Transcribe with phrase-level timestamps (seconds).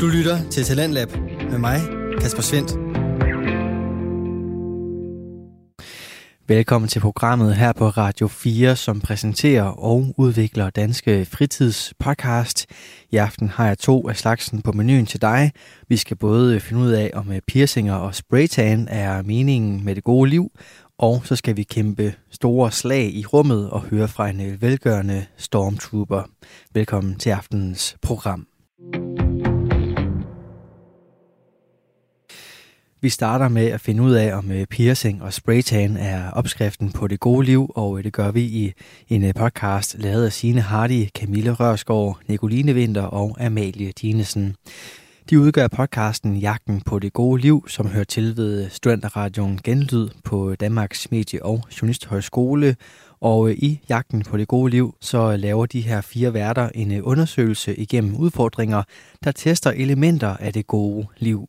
[0.00, 1.08] Du lytter til Talentlab
[1.50, 1.80] med mig,
[2.20, 2.70] Kasper Svendt.
[6.48, 12.66] Velkommen til programmet her på Radio 4, som præsenterer og udvikler Danske Fritidspodcast.
[13.10, 15.52] I aften har jeg to af slagsen på menuen til dig.
[15.88, 20.04] Vi skal både finde ud af, om øh, piercinger og spraytan er meningen med det
[20.04, 20.50] gode liv,
[20.98, 25.26] og så skal vi kæmpe store slag i rummet og høre fra en øh, velgørende
[25.36, 26.22] stormtrooper.
[26.74, 28.46] Velkommen til aftenens program.
[33.06, 37.08] Vi starter med at finde ud af, om øh, piercing og spraytan er opskriften på
[37.08, 38.72] det gode liv, og øh, det gør vi i
[39.08, 44.56] en øh, podcast lavet af Signe Hardy, Camille Rørsgaard, Nicoline Winter og Amalie Dinesen.
[45.30, 50.54] De udgør podcasten Jagten på det gode liv, som hører til ved Studenterradioen Genlyd på
[50.54, 52.76] Danmarks Medie- og Journalisthøjskole.
[53.20, 57.76] Og i Jagten på det gode liv, så laver de her fire værter en undersøgelse
[57.76, 58.82] igennem udfordringer,
[59.24, 61.48] der tester elementer af det gode liv.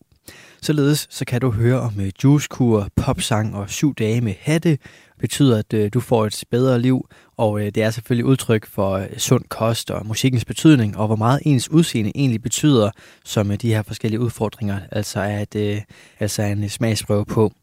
[0.62, 4.78] Således så kan du høre om øh, juicekur, popsang og syv dage med hatte,
[5.20, 9.08] betyder, at øh, du får et bedre liv, og øh, det er selvfølgelig udtryk for
[9.18, 12.92] sund kost og musikkens betydning, og hvor meget ens udseende egentlig betyder,
[13.26, 15.84] som de her forskellige udfordringer altså er, et,
[16.20, 17.54] altså er en smagsprøve på.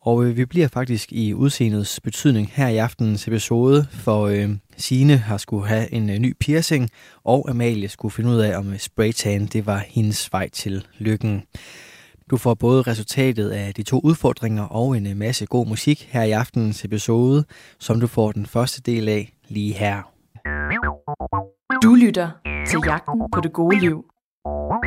[0.00, 5.36] Og vi bliver faktisk i udseendets betydning her i aftenens episode, for øh, Sine har
[5.36, 6.90] skulle have en øh, ny piercing,
[7.24, 11.42] og Amalie skulle finde ud af, om spraytan det var hendes vej til lykken.
[12.30, 16.30] Du får både resultatet af de to udfordringer og en masse god musik her i
[16.30, 17.44] aftenens episode,
[17.78, 20.02] som du får den første del af lige her.
[21.82, 22.30] Du lytter
[22.68, 24.04] til Jagten på det gode liv.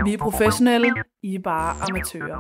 [0.06, 0.88] Vi er professionelle,
[1.24, 2.40] I er bare amatører.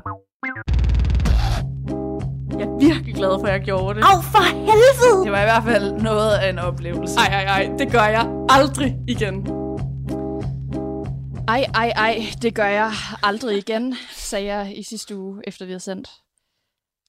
[2.59, 4.03] Jeg er virkelig glad for, at jeg gjorde det.
[4.06, 5.23] Au, for helvede!
[5.23, 7.20] Det var i hvert fald noget af en oplevelse.
[7.20, 9.56] Ej, ej, ej, det gør jeg aldrig igen.
[11.48, 12.92] Ej, ej, ej, det gør jeg
[13.23, 16.09] aldrig igen, sagde jeg i sidste uge, efter vi har sendt.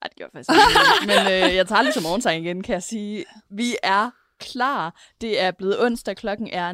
[0.02, 1.06] Ej, det gjorde jeg faktisk ikke.
[1.06, 3.24] Men øh, jeg tager lige til morgensang igen, kan jeg sige.
[3.50, 4.10] Vi er
[4.40, 5.00] klar.
[5.20, 6.72] Det er blevet onsdag, klokken er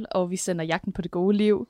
[0.00, 1.68] 19.00, og vi sender jagten på det gode liv.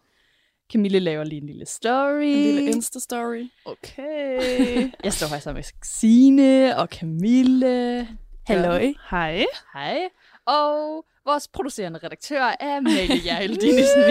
[0.73, 2.23] Camille laver lige en lille story.
[2.23, 3.63] En lille Insta-story.
[3.65, 4.91] Okay.
[5.05, 8.09] jeg står her sammen med Signe og Camille.
[8.47, 8.93] Halløj.
[9.11, 9.45] Hej.
[9.75, 9.99] Hej.
[10.49, 14.03] Og vores producerende redaktør er Malie Jærl Dinesen.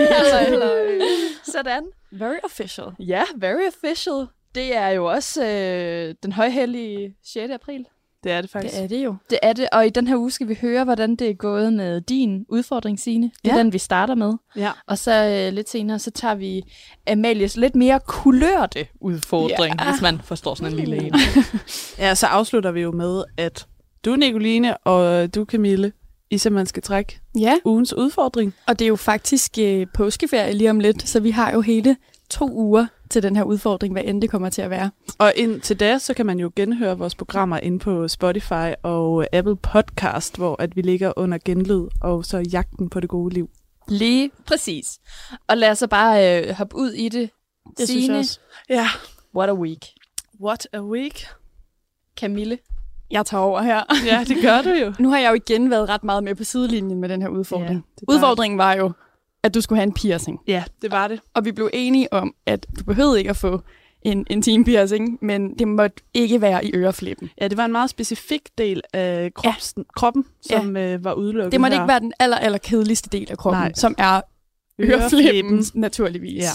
[1.53, 1.83] Sådan.
[2.11, 2.87] Very official.
[2.99, 4.27] Ja, very official.
[4.55, 7.53] Det er jo også øh, den højhellige 6.
[7.53, 7.85] april.
[8.23, 8.75] Det er det faktisk.
[8.75, 9.15] Det er det jo.
[9.29, 11.73] Det er det, og i den her uge skal vi høre, hvordan det er gået
[11.73, 13.31] med din udfordring, Signe.
[13.43, 13.59] Det er ja.
[13.59, 14.33] den, vi starter med.
[14.55, 14.71] Ja.
[14.87, 16.63] Og så øh, lidt senere, så tager vi
[17.11, 19.91] Amalies lidt mere kulørte udfordring, ja.
[19.91, 21.13] hvis man forstår sådan en lille en.
[21.99, 23.67] ja, så afslutter vi jo med, at
[24.05, 25.91] du, Nicoline, og du, Camille,
[26.31, 27.57] i simpelthen skal trække ja.
[27.65, 28.53] ugens udfordring.
[28.67, 31.97] Og det er jo faktisk øh, påskeferie lige om lidt, så vi har jo hele
[32.29, 34.91] to uger til den her udfordring, hvad end det kommer til at være.
[35.17, 39.55] Og indtil da, så kan man jo genhøre vores programmer ind på Spotify og Apple
[39.55, 43.49] Podcast, hvor at vi ligger under genlyd og så jagten på det gode liv.
[43.87, 44.99] Lige præcis.
[45.47, 47.29] Og lad os så bare øh, hoppe ud i det.
[47.77, 48.39] Det Signe, synes jeg også.
[48.69, 48.87] Ja.
[49.35, 49.85] What a week.
[50.41, 51.27] What a week.
[52.17, 52.57] Camille,
[53.11, 53.81] jeg tager over her.
[54.05, 54.93] Ja, det gør du jo.
[55.03, 57.85] nu har jeg jo igen været ret meget med på sidelinjen med den her udfordring.
[58.01, 58.91] Ja, Udfordringen var jo,
[59.43, 60.39] at du skulle have en piercing.
[60.47, 61.19] Ja, det var det.
[61.33, 63.61] Og vi blev enige om, at du behøvede ikke at få
[64.01, 67.29] en intim piercing, men det måtte ikke være i øreflippen.
[67.41, 69.83] Ja, det var en meget specifik del af krops, ja.
[69.95, 70.93] kroppen, som ja.
[70.93, 71.83] øh, var udelukket Det måtte her.
[71.83, 73.71] ikke være den aller, aller kedeligste del af kroppen, Nej.
[73.75, 74.21] som er
[74.81, 76.43] øreflippen, naturligvis.
[76.43, 76.49] Ja.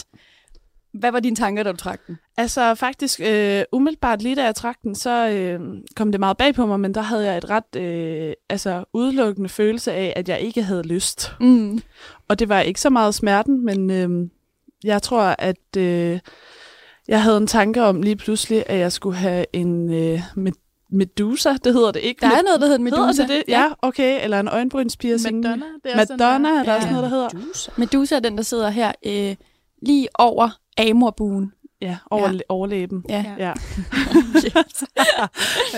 [0.94, 2.18] Hvad var dine tanker, da du trak den?
[2.36, 5.60] Altså faktisk, øh, umiddelbart lige da jeg trak den, så øh,
[5.96, 9.48] kom det meget bag på mig, men der havde jeg et ret øh, altså, udelukkende
[9.48, 11.32] følelse af, at jeg ikke havde lyst.
[11.40, 11.82] Mm.
[12.28, 14.28] Og det var ikke så meget smerten, men øh,
[14.84, 16.18] jeg tror, at øh,
[17.08, 20.52] jeg havde en tanke om lige pludselig, at jeg skulle have en øh, med
[20.92, 22.20] Medusa, det hedder det ikke.
[22.20, 23.22] Der er noget, der hedder Medusa.
[23.22, 23.52] Hedder det det?
[23.52, 24.24] Ja, okay.
[24.24, 25.40] Eller en øjenbrynspiercing.
[25.40, 25.66] Madonna.
[25.84, 27.28] Det er Madonna, der, der er også noget, der hedder.
[27.34, 27.70] Medusa.
[27.76, 29.36] Medusa er den, der sidder her øh,
[29.82, 31.52] lige over amorbuen.
[31.80, 32.38] Ja, over, ja.
[32.48, 33.04] overlæben.
[33.08, 33.24] Ja.
[33.38, 33.52] ja.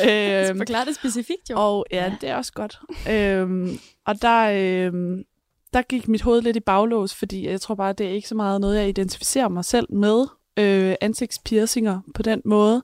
[0.50, 1.56] øhm, Forklar det specifikt jo.
[1.58, 2.80] Og ja, ja, det er også godt.
[3.10, 5.24] øhm, og der, øhm,
[5.72, 8.34] der gik mit hoved lidt i baglås, fordi jeg tror bare, det er ikke så
[8.34, 10.26] meget noget, jeg identificerer mig selv med.
[10.56, 12.82] Øh, ansigtspiercinger på den måde.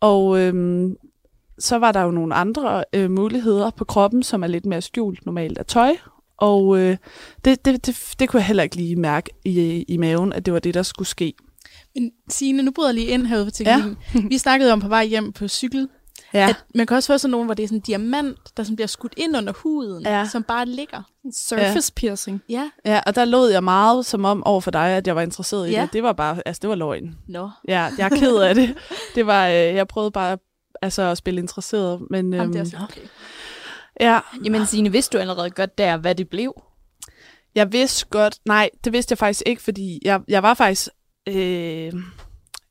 [0.00, 0.96] Og øhm,
[1.58, 5.26] så var der jo nogle andre øh, muligheder på kroppen, som er lidt mere skjult
[5.26, 5.96] normalt af tøj.
[6.38, 6.96] Og øh,
[7.44, 10.52] det, det, det, det kunne jeg heller ikke lige mærke i, i maven, at det
[10.54, 11.34] var det, der skulle ske.
[11.94, 13.96] Men Signe, nu bryder jeg lige ind herude på teknikken.
[14.14, 14.20] Ja.
[14.30, 15.88] Vi snakkede om på vej hjem på cykel,
[16.34, 16.48] Ja.
[16.48, 18.76] At man kan også få sådan nogle, hvor det er sådan en diamant, der sådan
[18.76, 20.28] bliver skudt ind under huden, Ja.
[20.32, 21.02] som bare ligger.
[21.34, 22.00] Surface ja.
[22.00, 22.42] piercing.
[22.48, 22.70] Ja.
[22.84, 25.68] Ja, og der lod jeg meget som om over for dig, at jeg var interesseret
[25.68, 25.82] i Ja.
[25.82, 25.92] det.
[25.92, 27.14] Det var bare, altså det var løgn.
[27.28, 27.50] Nå.
[27.68, 28.74] Ja, jeg er ked af det.
[29.14, 30.38] Det var, øh, jeg prøvede bare
[30.82, 33.00] altså, at spille interesseret, men Jamen, øhm, det er også okay.
[34.00, 36.62] Ja, Jamen Signe, vidste du allerede godt der, hvad det blev?
[37.56, 40.88] jeg vidste godt, nej, det vidste jeg faktisk ikke, fordi jeg, jeg var faktisk,
[41.28, 41.92] øh,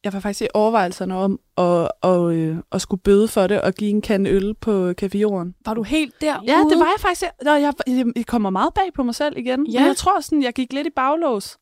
[0.04, 3.74] jeg var faktisk i overvejelserne om at, og, øh, at skulle bøde for det og
[3.74, 5.56] give en kande øl på Café Jorden.
[5.66, 6.44] Var du helt der?
[6.48, 7.22] Ja, det var jeg faktisk.
[7.22, 9.68] Jeg, jeg, jeg kommer meget bag på mig selv igen.
[9.68, 9.80] Ja.
[9.80, 11.58] Men jeg tror sådan, jeg gik lidt i baglås.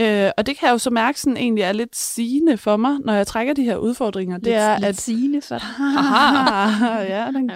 [0.00, 2.98] Øh, og det kan jeg jo så mærke sådan egentlig er lidt sigende for mig,
[3.04, 4.38] når jeg trækker de her udfordringer.
[4.38, 4.96] Det er, at...
[4.96, 5.66] Signe for dig.
[7.14, 7.50] Ja, den,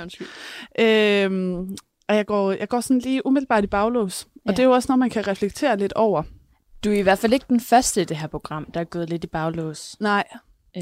[0.78, 1.76] Ja, øhm,
[2.08, 4.24] og jeg går, jeg går sådan lige umiddelbart i baglås.
[4.24, 4.50] Og Ja.
[4.50, 6.22] det er jo også noget, man kan reflektere lidt over.
[6.84, 9.10] Du er i hvert fald ikke den første i det her program, der er gået
[9.10, 10.24] lidt i baglås Nej.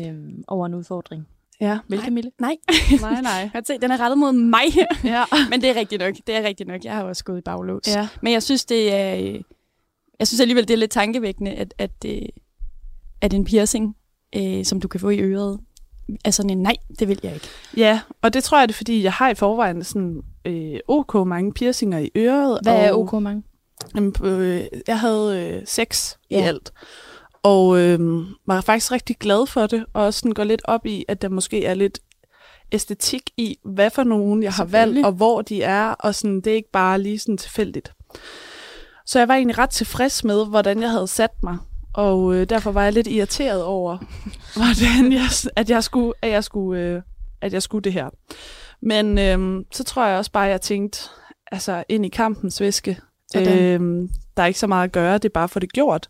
[0.05, 1.27] øhm, over en udfordring.
[1.61, 1.79] Ja.
[1.89, 2.31] Vel, Camille?
[2.41, 2.57] Nej.
[3.01, 3.49] Nej, nej.
[3.53, 4.65] Kan se, den er rettet mod mig.
[5.05, 5.25] Ja.
[5.51, 6.15] Men det er rigtigt nok.
[6.27, 6.85] Det er rigtigt nok.
[6.85, 7.83] Jeg har også gået i baglås.
[7.97, 8.09] ja.
[8.23, 9.39] Men jeg synes, det er...
[10.19, 12.23] Jeg synes alligevel, det er lidt tankevækkende, at, at, øh,
[13.21, 13.97] at en piercing,
[14.37, 15.61] øh, som du kan få i øret,
[16.25, 17.47] er sådan en nej, det vil jeg ikke.
[17.77, 21.27] Ja, og det tror jeg, det er, fordi jeg har i forvejen sådan øh, ok
[21.27, 22.59] mange piercinger i øret.
[22.63, 23.43] Hvad er og- OK mange?
[23.95, 26.39] Jamen, øh, jeg havde øh, seks ja.
[26.39, 26.73] i alt.
[27.43, 28.01] Og øh,
[28.47, 31.29] var faktisk rigtig glad for det, og også sådan går lidt op i, at der
[31.29, 31.99] måske er lidt
[32.73, 36.47] æstetik i, hvad for nogen jeg har valgt, og hvor de er, og sådan, det
[36.51, 37.93] er ikke bare lige sådan tilfældigt.
[39.09, 41.59] Så jeg var egentlig ret tilfreds med, hvordan jeg havde sat mig,
[41.95, 43.99] og øh, derfor var jeg lidt irriteret over,
[44.57, 45.27] hvordan jeg,
[45.57, 47.03] at jeg skulle, at jeg skulle, øh,
[47.41, 48.09] at jeg skulle det her.
[48.83, 50.99] Men øh, så tror jeg også bare, at jeg tænkte,
[51.53, 53.01] altså ind i kampens væske.
[53.37, 56.09] Øhm, der er ikke så meget at gøre, det er bare få det gjort.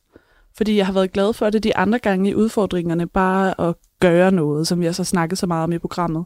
[0.56, 4.30] Fordi jeg har været glad for det de andre gange i udfordringerne, bare at gøre
[4.30, 6.24] noget, som jeg så snakket så meget om i programmet.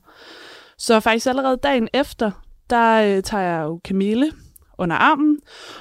[0.79, 2.31] Så faktisk allerede dagen efter,
[2.71, 4.33] der øh, tager jeg jo Camille
[4.83, 5.39] under armen,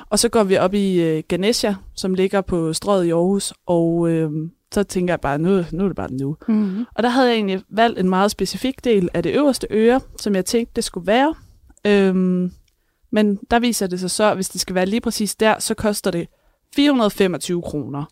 [0.10, 4.10] og så går vi op i øh, Ganesha, som ligger på strøget i Aarhus, og
[4.10, 4.32] øh,
[4.74, 6.38] så tænker jeg bare, nu, nu er det bare nu.
[6.48, 6.86] Mm-hmm.
[6.96, 10.36] Og der havde jeg egentlig valgt en meget specifik del af det øverste øre, som
[10.36, 11.36] jeg tænkte, det skulle være.
[11.86, 12.52] Øhm,
[13.12, 15.74] men der viser det sig så, at hvis det skal være lige præcis der, så
[15.74, 16.28] koster det
[16.76, 18.04] 425 kroner.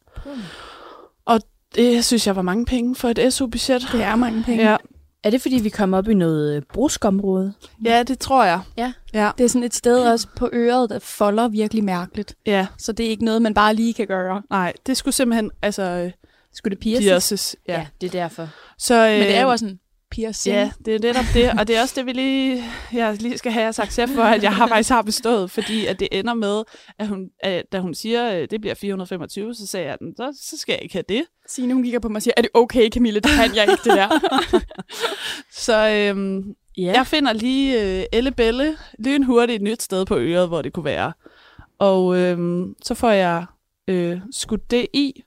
[1.26, 1.42] Og
[1.76, 3.90] det synes jeg var mange penge for et SU-budget.
[3.92, 4.70] Det er mange penge.
[4.70, 4.78] Ja.
[5.24, 7.54] Er det, fordi vi kommer op i noget øh, bruskområde?
[7.86, 8.62] ja, det tror jeg.
[8.78, 8.94] Ja.
[9.14, 9.32] Ja.
[9.38, 12.36] Det er sådan et sted også på øret, der folder virkelig mærkeligt.
[12.46, 14.42] Ja, Så det er ikke noget, man bare lige kan gøre.
[14.50, 16.12] nej, det skulle simpelthen, altså, øh,
[16.54, 17.06] Skulle det pierces?
[17.06, 17.56] pierces.
[17.68, 17.74] Ja.
[17.80, 18.50] Ja, det er derfor.
[18.78, 19.80] Så, øh, Men det er jo også en
[20.12, 20.56] piercing.
[20.56, 22.64] Ja, det er netop det, og det er også det, vi lige,
[22.94, 26.00] jeg lige skal have jeres accept for, at jeg har faktisk har bestået, fordi at
[26.00, 26.64] det ender med,
[27.00, 30.38] at hun, at, da hun siger, at det bliver 425, så sagde jeg, "Men så,
[30.42, 31.24] så skal jeg ikke have det.
[31.50, 33.20] Signe, hun kigger på mig og siger, er det okay, Camille?
[33.20, 34.10] Det kan jeg ikke, det der.
[35.66, 36.92] Så øhm, Ja.
[36.94, 40.86] jeg finder lige øh, Elle Belle lynhurtigt et nyt sted på øret, hvor det kunne
[40.86, 41.14] være.
[41.80, 43.46] Og øhm, så får jeg
[43.88, 45.24] øh, skudt det i,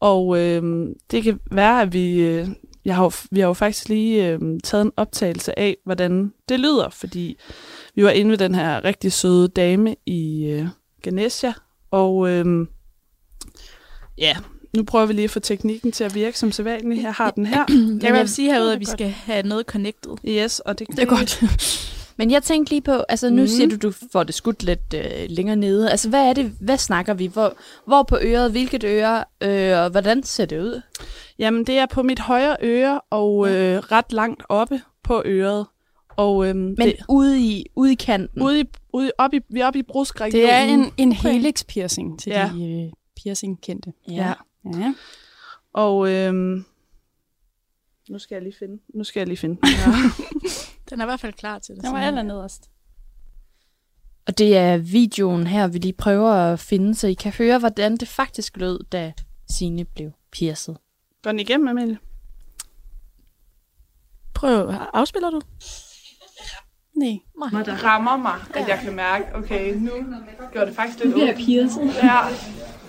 [0.00, 2.20] og øhm, det kan være, at vi...
[2.20, 2.48] Øh,
[2.84, 6.88] jeg har vi har jo faktisk lige øh, taget en optagelse af, hvordan det lyder,
[6.88, 7.36] fordi
[7.94, 10.66] vi var inde ved den her rigtig søde dame i øh,
[11.02, 11.52] Ganesha,
[11.90, 12.66] og øh,
[14.18, 14.36] ja,
[14.76, 17.02] nu prøver vi lige at få teknikken til at virke som sædvanligt.
[17.02, 17.64] Jeg har den her.
[18.02, 20.12] Jeg vil sige herude, er at vi skal have noget connected.
[20.28, 21.42] Yes, og det, Det er godt.
[22.16, 23.48] Men jeg tænkte lige på, altså nu mm.
[23.48, 25.90] siger du, du får det skudt lidt øh, længere nede.
[25.90, 27.26] Altså hvad er det, hvad snakker vi?
[27.26, 27.54] Hvor,
[27.86, 30.80] hvor på øret, hvilket øre, øh, og hvordan ser det ud?
[31.38, 35.66] Jamen, det er på mit højre øre og øh, ret langt oppe på øret.
[36.16, 38.42] Og øhm, Men det, ude, i, ude i kanten?
[38.42, 40.46] ude i, ude i, op i, vi er oppe i brustregionen.
[40.46, 42.40] Det er en, en helix piercing til Ja.
[42.40, 42.52] ja.
[42.54, 43.92] de øh, piercing-kendte.
[44.08, 44.14] Ja.
[44.14, 44.32] Ja.
[45.72, 46.64] Og øhm,
[48.08, 48.82] nu skal jeg lige finde.
[48.94, 49.56] Nu skal jeg lige finde.
[49.56, 49.92] den her.
[50.90, 51.84] Den er i hvert fald klar til det.
[51.84, 52.70] Den var aller nederst.
[54.26, 57.96] Og det er videoen her, vi lige prøver at finde, så I kan høre, hvordan
[57.96, 59.12] det faktisk lød, da
[59.48, 60.74] Signe blev pierced.
[61.22, 61.98] Går den igennem, Amalie?
[64.34, 65.40] Prøv, afspiller du?
[66.96, 67.18] Nej.
[67.64, 69.90] Det rammer mig, at jeg kan mærke, okay, nu
[70.52, 71.94] gør det faktisk lidt ondt.
[72.02, 72.28] Ja.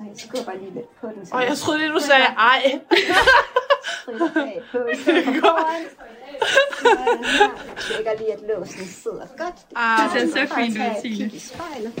[0.00, 1.26] Og jeg skubber lige lidt på den.
[1.26, 2.62] så Og jeg troede lige, du sagde ej.
[4.72, 4.78] på.
[4.88, 4.98] Jeg
[7.88, 9.54] tjekker lige, at låsen sidder godt.
[9.76, 11.92] Ah, det ser så fint ud, spejlet.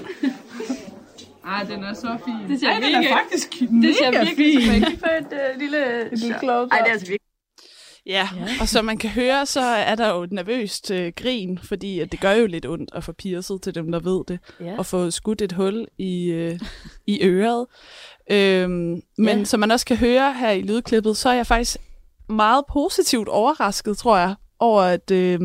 [1.46, 2.50] Ej, den er så fin.
[2.50, 4.84] Det ser Ej, den mega- er faktisk Det mega ser virkelig fin.
[4.84, 6.08] som for et uh, lille...
[6.16, 6.72] lille close-up.
[6.72, 7.29] Ej, det er altså virkelig...
[8.06, 8.28] Ja,
[8.60, 12.12] og som man kan høre, så er der jo et nervøst øh, grin, fordi at
[12.12, 14.78] det gør jo lidt ondt at få piercet til dem, der ved det, Ja.
[14.78, 16.60] og få skudt et hul i, øh,
[17.06, 17.66] i øret.
[18.30, 19.44] Øhm, men Ja.
[19.44, 21.76] som man også kan høre her i lydklippet, så er jeg faktisk
[22.28, 25.10] meget positivt overrasket, tror jeg, over at...
[25.10, 25.40] Øh,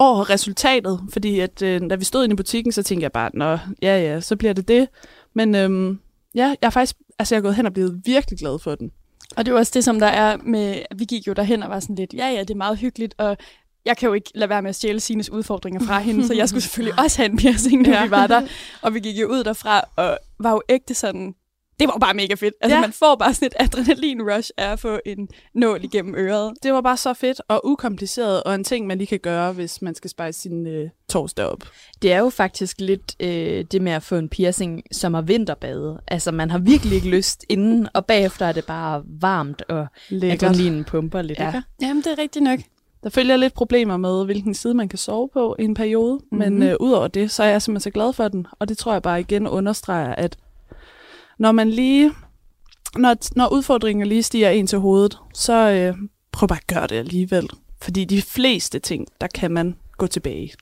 [0.00, 3.30] over resultatet, fordi at øh, da vi stod inde i butikken, så tænkte jeg bare,
[3.34, 4.88] nå, ja ja, så bliver det det.
[5.34, 6.00] Men øhm,
[6.34, 8.90] ja, jeg er faktisk, altså jeg er gået hen og blevet virkelig glad for den.
[9.36, 11.80] Og det er også det, som der er med, vi gik jo derhen og var
[11.80, 13.36] sådan lidt, ja ja, det er meget hyggeligt, og
[13.84, 16.48] jeg kan jo ikke lade være med at stjæle Sines udfordringer fra hende, så jeg
[16.48, 18.04] skulle selvfølgelig også have en piercing, når ja.
[18.04, 18.42] vi var der.
[18.82, 21.34] Og vi gik jo ud derfra, og var jo ægte sådan,
[21.80, 22.54] det var bare mega fedt.
[22.60, 22.80] Altså Ja.
[22.80, 26.52] man får bare sådan et adrenalin-rush af at få en nål igennem øret.
[26.62, 29.82] Det var bare så fedt og ukompliceret, og en ting, man lige kan gøre, hvis
[29.82, 31.62] man skal spejse sin øh, torsdag op.
[32.02, 36.00] Det er jo faktisk lidt øh, det med at få en piercing, som er vinterbade.
[36.08, 40.42] Altså, man har virkelig ikke lyst inden, og bagefter er det bare varmt, og Lækkert.
[40.42, 41.38] adrenalinen pumper lidt.
[41.38, 41.46] Ja.
[41.48, 41.62] ikke?
[41.82, 42.58] Jamen, det er rigtigt nok.
[43.02, 46.38] Der følger lidt problemer med, hvilken side man kan sove på i en periode, mm-hmm.
[46.38, 48.92] men øh, udover det, så er jeg simpelthen så glad for den, og det tror
[48.92, 50.36] jeg bare igen understreger, at
[51.38, 52.12] når man lige,
[52.96, 55.94] når, når udfordringer lige stiger en til hovedet, så øh,
[56.32, 57.48] prøv bare at gøre det alligevel.
[57.82, 60.52] Fordi de fleste ting, der kan man gå tilbage.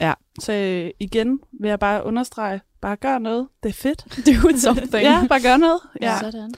[0.00, 4.04] Ja, så øh, igen vil jeg bare understrege, bare gør noget, det er fedt.
[4.26, 5.04] Do something.
[5.10, 5.80] Ja, bare gør noget.
[6.00, 6.18] Ja.
[6.20, 6.54] Sådan.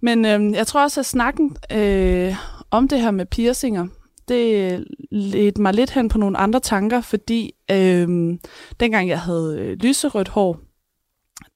[0.00, 2.36] Men øhm, jeg tror også, at snakken øh,
[2.70, 3.86] om det her med piercinger,
[4.28, 8.40] det ledte mig lidt hen på nogle andre tanker, fordi øhm,
[8.80, 10.60] dengang jeg havde øh, lyserødt hår,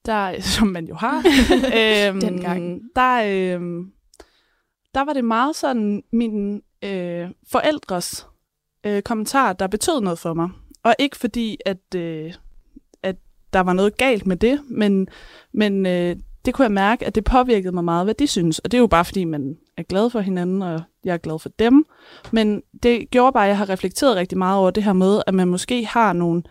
[0.09, 1.17] der, som man jo har,
[2.07, 2.81] øhm, Dengang.
[2.95, 3.91] Der, øhm,
[4.93, 8.27] der var det meget sådan min øh, forældres
[8.85, 10.49] øh, kommentar, der betød noget for mig.
[10.83, 12.33] Og ikke fordi, at, øh,
[13.03, 13.15] at
[13.53, 15.07] der var noget galt med det, men,
[15.51, 18.59] men øh, det kunne jeg mærke, at det påvirkede mig meget, hvad de synes.
[18.59, 21.39] Og det er jo bare, fordi man er glad for hinanden, og jeg er glad
[21.39, 21.85] for dem.
[22.31, 25.33] Men det gjorde bare, at jeg har reflekteret rigtig meget over det her med, at
[25.33, 26.43] man måske har nogle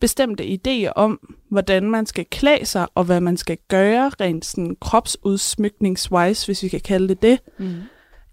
[0.00, 4.76] bestemte idéer om, hvordan man skal klæde sig, og hvad man skal gøre rent sådan
[4.80, 7.74] kropsudsmykningswise, hvis vi kan kalde det det, Mm.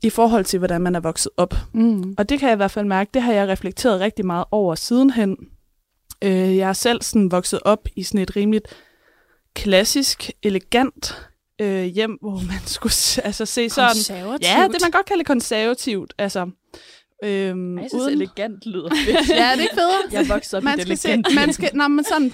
[0.03, 1.55] i forhold til, hvordan man er vokset op.
[1.73, 2.15] Mm.
[2.17, 4.75] Og det kan jeg i hvert fald mærke, det har jeg reflekteret rigtig meget over
[4.75, 5.37] sidenhen.
[6.23, 8.67] Øh, jeg er selv sådan vokset op i sådan et rimeligt
[9.55, 11.27] klassisk, elegant
[11.61, 12.93] øh, hjem, hvor man skulle
[13.23, 13.95] altså, se sådan...
[14.41, 16.13] Ja, det man godt kalde konservativt.
[16.17, 16.49] Altså,
[17.23, 19.29] øhm, Jeg synes, elegant lyder fedt.
[19.29, 20.01] Ja, er det ikke federe?
[20.11, 22.33] Jeg er vokset op man skal se, man skal, når man sådan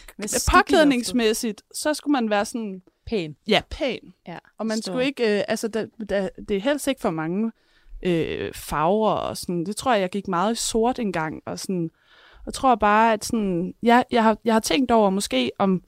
[0.51, 3.35] påklædningsmæssigt, så skulle man være sådan, Pæn.
[3.47, 3.99] ja, pæn.
[4.27, 4.91] Ja, Og man stor.
[4.91, 7.51] skulle ikke, øh, altså der, der, det er helst ikke for mange
[8.03, 9.65] øh, farver og sådan.
[9.65, 11.41] Det tror jeg, jeg gik meget i sort engang.
[11.45, 11.89] Og sådan,
[12.45, 15.81] jeg tror bare, at sådan, jeg, jeg, har, jeg har tænkt over måske om,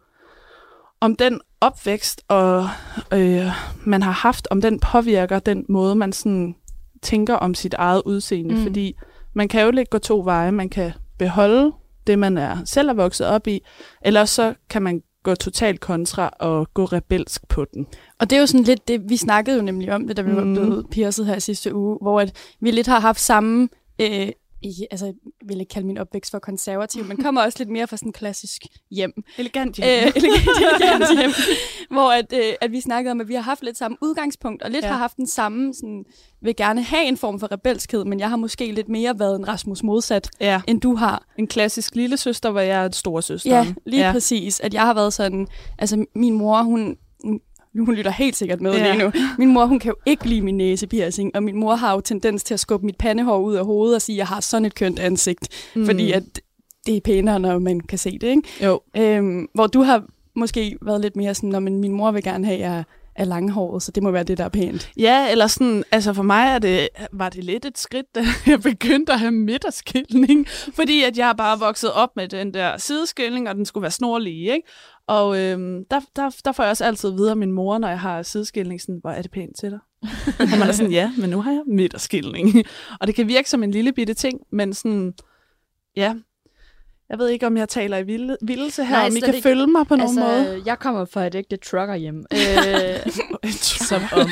[1.00, 2.68] om den opvækst, og
[3.14, 3.46] øh,
[3.86, 6.56] man har haft, om den påvirker den måde, man sådan
[7.04, 8.54] tænker om sit eget udseende.
[8.54, 8.60] Mm.
[8.60, 8.64] Mm.
[8.66, 8.96] Fordi
[9.34, 10.52] man kan jo lidt gå to veje.
[10.52, 11.72] Man kan beholde
[12.08, 13.62] det, man er selv er vokset op i,
[14.06, 17.88] eller så kan man gå totalt kontra og gå rebelsk på den.
[18.20, 20.36] Og det er jo sådan lidt det, vi snakkede jo nemlig om det, da vi
[20.36, 20.54] var Mhm.
[20.54, 23.70] blevet piercet her sidste uge, hvor at vi lidt har haft samme,
[24.02, 24.30] øh,
[24.62, 25.14] ikke, altså jeg
[25.46, 28.62] vil ikke kalde min opvækst for konservativ, men kommer også lidt mere fra sådan klassisk
[28.92, 29.14] hjem.
[29.38, 30.16] Elegant Øh, elegant,
[30.82, 31.32] elegant hjem.
[31.92, 34.72] Hvor at, øh, at vi snakkede om, at vi har haft lidt samme udgangspunkt, og
[34.72, 34.92] lidt Ja.
[34.92, 36.06] har haft den samme, sådan,
[36.42, 39.48] vil gerne have en form for rebelskhed, men jeg har måske lidt mere været en
[39.48, 41.26] Rasmus modsat, Ja, end du har.
[41.38, 43.50] en klassisk lille søster, hvor jeg er en stor søster.
[43.58, 44.12] Ja, lige ja.
[44.12, 44.60] præcis.
[44.60, 45.48] At jeg har været sådan...
[45.78, 46.98] Altså, min mor, hun...
[47.74, 48.92] Nu hun lytter helt sikkert med Ja.
[48.94, 49.12] lige nu.
[49.38, 52.44] Min mor, hun kan jo ikke lide min næsepiercing, og min mor har jo tendens
[52.44, 54.76] til at skubbe mit pandehår ud af hovedet og sige, at jeg har sådan et
[54.76, 55.86] kønt ansigt, mm.
[55.86, 56.24] fordi at
[56.86, 58.42] det er pænere, når man kan se det, ikke?
[58.64, 60.04] Jo, Øhm, hvor du har
[60.36, 62.84] måske været lidt mere sådan, når min mor vil gerne have, at jeg
[63.16, 64.92] er langhåret, så det må være det, der er pænt.
[64.98, 68.62] Ja, eller sådan, altså for mig er det, var det lidt et skridt, da jeg
[68.62, 73.56] begyndte at have midterskilning, fordi at jeg bare vokset op med den der sideskilning, og
[73.56, 74.68] den skulle være snorlig, ikke?
[75.12, 78.24] Og øhm, der, der, der får jeg også altid videre min mor, når jeg har
[78.24, 79.80] sideskilning, sådan, hvor er det pænt til dig?
[80.54, 82.66] og man er sådan, ja, men nu har jeg midterskilning.
[83.00, 85.14] og det kan virke som en lille bitte ting, men sådan,
[85.96, 86.16] ja,
[87.10, 89.44] jeg ved ikke, om jeg taler i vilde, vildelse her, Nej, om I kan ikke.
[89.44, 90.62] følge mig på nogen altså, måde.
[90.66, 92.26] jeg kommer fra et ægte truckerhjem.
[92.32, 94.30] Øh, som om.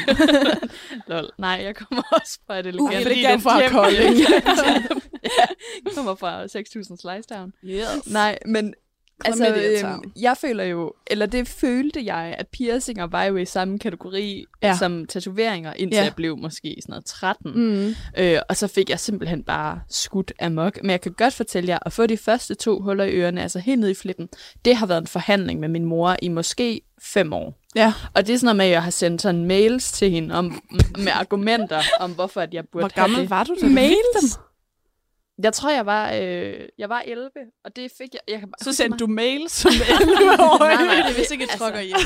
[1.07, 1.29] Lol.
[1.37, 3.71] Nej, jeg kommer også fra et elegant du er fra hjem.
[3.71, 4.19] Kolding.
[5.85, 6.49] jeg kommer fra 6.000
[6.81, 7.53] Slice Down.
[7.65, 8.11] Yes.
[8.13, 8.73] Nej, men
[9.25, 9.47] Altså,
[9.93, 14.45] øhm, jeg føler jo, eller det følte jeg, at piercinger var jo i samme kategori
[14.63, 14.75] Ja.
[14.77, 16.03] som tatoveringer, indtil Ja.
[16.03, 17.51] jeg blev måske sådan noget 13.
[17.55, 17.95] Mm.
[18.17, 20.79] Øh, og så fik jeg simpelthen bare skudt amok.
[20.81, 23.59] Men jeg kan godt fortælle jer, at få de første to huller i ørerne, altså
[23.59, 24.29] helt ned i flippen,
[24.65, 27.59] det har været en forhandling med min mor i måske fem år.
[27.75, 27.93] Ja.
[28.13, 30.61] Og det er sådan noget med, at jeg har sendt sådan mails til hende om,
[30.97, 33.29] med argumenter om, hvorfor at jeg burde Hvor have gammel det.
[33.29, 33.73] var du, da dem?
[35.43, 37.29] Jeg tror, jeg var, øh, jeg var 11,
[37.65, 38.21] og det fik jeg...
[38.27, 40.75] jeg kan bare Så sendte mig- du mails som 11-årig.
[40.75, 41.97] Nej, nej, Det vist ikke Altså- trykker hjem.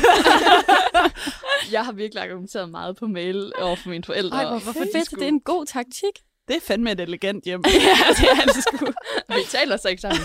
[1.71, 4.37] Jeg har virkelig argumenteret meget på mail over for mine forældre.
[4.37, 5.11] Ej, hvor hvorfor fedt.
[5.11, 6.11] de Det er en god taktik.
[6.47, 7.61] Det er fandme et elegant hjem.
[7.67, 7.71] ja,
[8.09, 8.85] det er det sgu.
[9.29, 10.19] Vi taler så ikke sammen.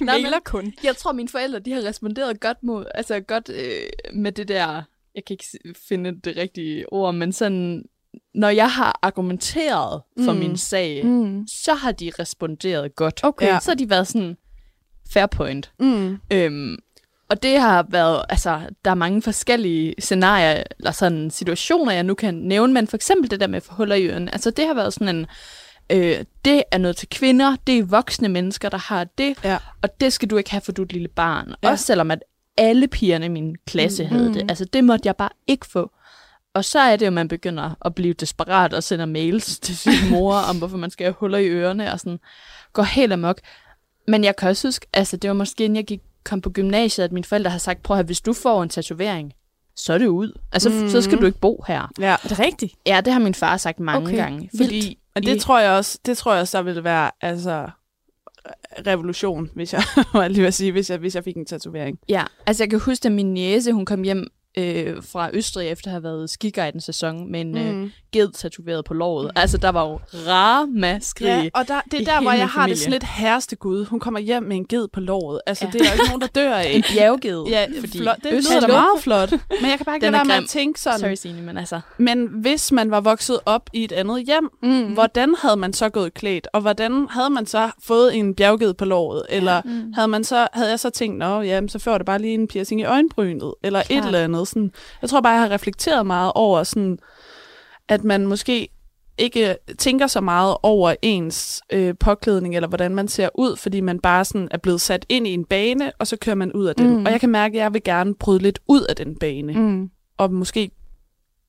[0.00, 0.74] Mailer kun.
[0.84, 3.82] Jeg tror, mine forældre de har responderet godt mod, altså godt øh,
[4.14, 4.82] med det der,
[5.14, 7.84] jeg kan ikke finde det rigtige ord, men sådan,
[8.34, 10.38] når jeg har argumenteret for Mm.
[10.38, 11.46] min sag, Mm.
[11.48, 13.20] så har de responderet godt.
[13.22, 13.46] Okay.
[13.46, 13.58] Ja.
[13.60, 14.36] Så har de været sådan,
[15.12, 15.72] fair point.
[15.80, 16.18] Mm.
[16.32, 16.76] Øhm,
[17.30, 22.14] og det har været, altså, der er mange forskellige scenarier, eller sådan situationer, jeg nu
[22.14, 24.92] kan nævne, men for eksempel det der med huller i ørerne, altså det har været
[24.92, 25.26] sådan en,
[25.92, 29.58] øh, det er noget til kvinder, det er voksne mennesker, der har det, Ja.
[29.82, 31.48] og det skal du ikke have, for du et lille barn.
[31.48, 31.54] Ja.
[31.62, 31.70] Ja.
[31.72, 32.22] Også selvom at
[32.56, 34.08] alle pigerne i min klasse mm.
[34.10, 34.50] havde det.
[34.50, 35.90] Altså det måtte jeg bare ikke få.
[36.54, 40.10] Og så er det jo, man begynder at blive desperat og sender mails til sin
[40.10, 42.20] mor om, hvorfor man skal have huller i ørerne og sådan
[42.72, 43.40] går helt amok.
[44.08, 47.04] Men jeg kan også huske, altså det var måske inden jeg gik, kom på gymnasiet,
[47.04, 49.32] at mine forældre har sagt, prøv at hvis du får en tatovering,
[49.76, 50.38] så er det ud.
[50.52, 50.88] Altså, mm.
[50.88, 51.92] så skal du ikke bo her.
[51.98, 52.04] Ja.
[52.24, 52.74] Er det rigtigt?
[52.86, 54.38] Ja, det har min far sagt mange Okay, gange.
[54.52, 54.64] vildt.
[54.64, 57.70] Fordi Og det i- tror jeg også, det tror jeg også, der ville være altså
[58.86, 59.82] revolution, hvis jeg
[60.14, 61.98] var lige at sige, hvis jeg, hvis jeg fik en tatovering.
[62.08, 64.26] Ja, altså jeg kan huske, at min niece, hun kom hjem
[64.58, 67.82] øh, fra Østrig efter at have været skiguiden sæson med en mm.
[67.82, 69.30] øh, ged tatoveret på låret.
[69.36, 71.26] Altså, der var jo ramaskrig.
[71.26, 72.76] Ja, og der, det er der, hvor jeg har det familie.
[72.76, 73.84] sådan lidt herreste Gud.
[73.84, 75.40] Hun kommer hjem med en ged på låret.
[75.46, 75.70] Altså, Ja.
[75.70, 76.70] det er jo ikke nogen, der dør af.
[76.80, 77.44] En bjergged.
[77.48, 78.16] Ja, fordi flot.
[78.24, 79.30] Det Østrig- lyder da meget flot.
[79.30, 81.00] Men jeg kan bare ikke lade være med at tænke sådan.
[81.00, 81.80] Sorry, Signe, men altså...
[81.98, 84.92] Men hvis man var vokset op i et andet hjem, mm.
[84.92, 86.48] hvordan havde man så gået klædt?
[86.52, 89.22] Og hvordan havde man så fået en bjergged på låret?
[89.28, 89.92] Eller mm.
[89.92, 92.48] havde, man så, havde jeg så tænkt, nå, jamen, så får det bare lige en
[92.48, 93.54] piercing i øjenbrynet?
[93.62, 93.98] Eller Klart.
[93.98, 94.39] et eller andet.
[94.46, 94.72] Sådan.
[95.02, 96.98] Jeg tror bare, jeg har reflekteret meget over, sådan,
[97.88, 98.68] at man måske
[99.18, 104.00] ikke tænker så meget over ens øh, påklædning, eller hvordan man ser ud, fordi man
[104.00, 106.74] bare sådan er blevet sat ind i en bane, og så kører man ud af
[106.74, 106.90] den.
[106.96, 107.04] Mm.
[107.06, 109.90] Og jeg kan mærke, at jeg vil gerne bryde lidt ud af den bane, mm.
[110.18, 110.70] Og måske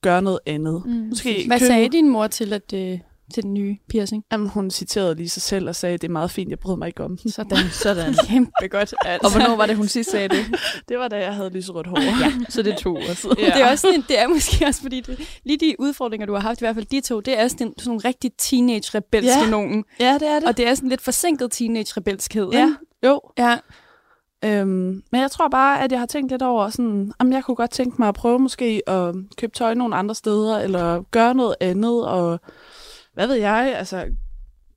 [0.02, 0.82] gøre noget andet.
[0.86, 0.92] Mm.
[0.92, 2.98] Måske Hvad købe- sagde din mor til, at, øh,
[3.32, 4.24] til den nye piercing?
[4.32, 6.86] Jamen, hun citerede lige sig selv og sagde, det er meget fint, jeg bryder mig
[6.88, 7.30] ikke om den.
[7.38, 7.58] Sådan.
[7.70, 8.14] Sådan.
[8.28, 8.94] Kæmpe godt.
[9.24, 10.44] Og hvornår var det, hun sidst sagde det?
[10.88, 11.98] Det var da jeg havde lyserødt hår.
[12.00, 13.38] ja, så det er to år siden.
[13.38, 13.44] Ja.
[13.46, 16.40] Det er, også sådan, det er måske også, fordi det, lige de udfordringer, du har
[16.40, 19.50] haft, i hvert fald de to, det er sådan, en- sådan nogle rigtig teenage-rebelske Ja.
[19.50, 19.84] nogen.
[20.00, 20.48] ja, det er det.
[20.48, 22.48] Og det er sådan lidt forsinket teenage-rebelskhed.
[22.52, 22.74] ja, ikke?
[23.06, 23.20] jo.
[23.38, 23.58] ja.
[24.44, 27.54] Øhm, men jeg tror bare, at jeg har tænkt lidt over, sådan, om jeg kunne
[27.54, 31.54] godt tænke mig at prøve måske at købe tøj nogle andre steder, eller gøre noget
[31.60, 32.40] andet, og
[33.14, 34.06] hvad ved jeg, altså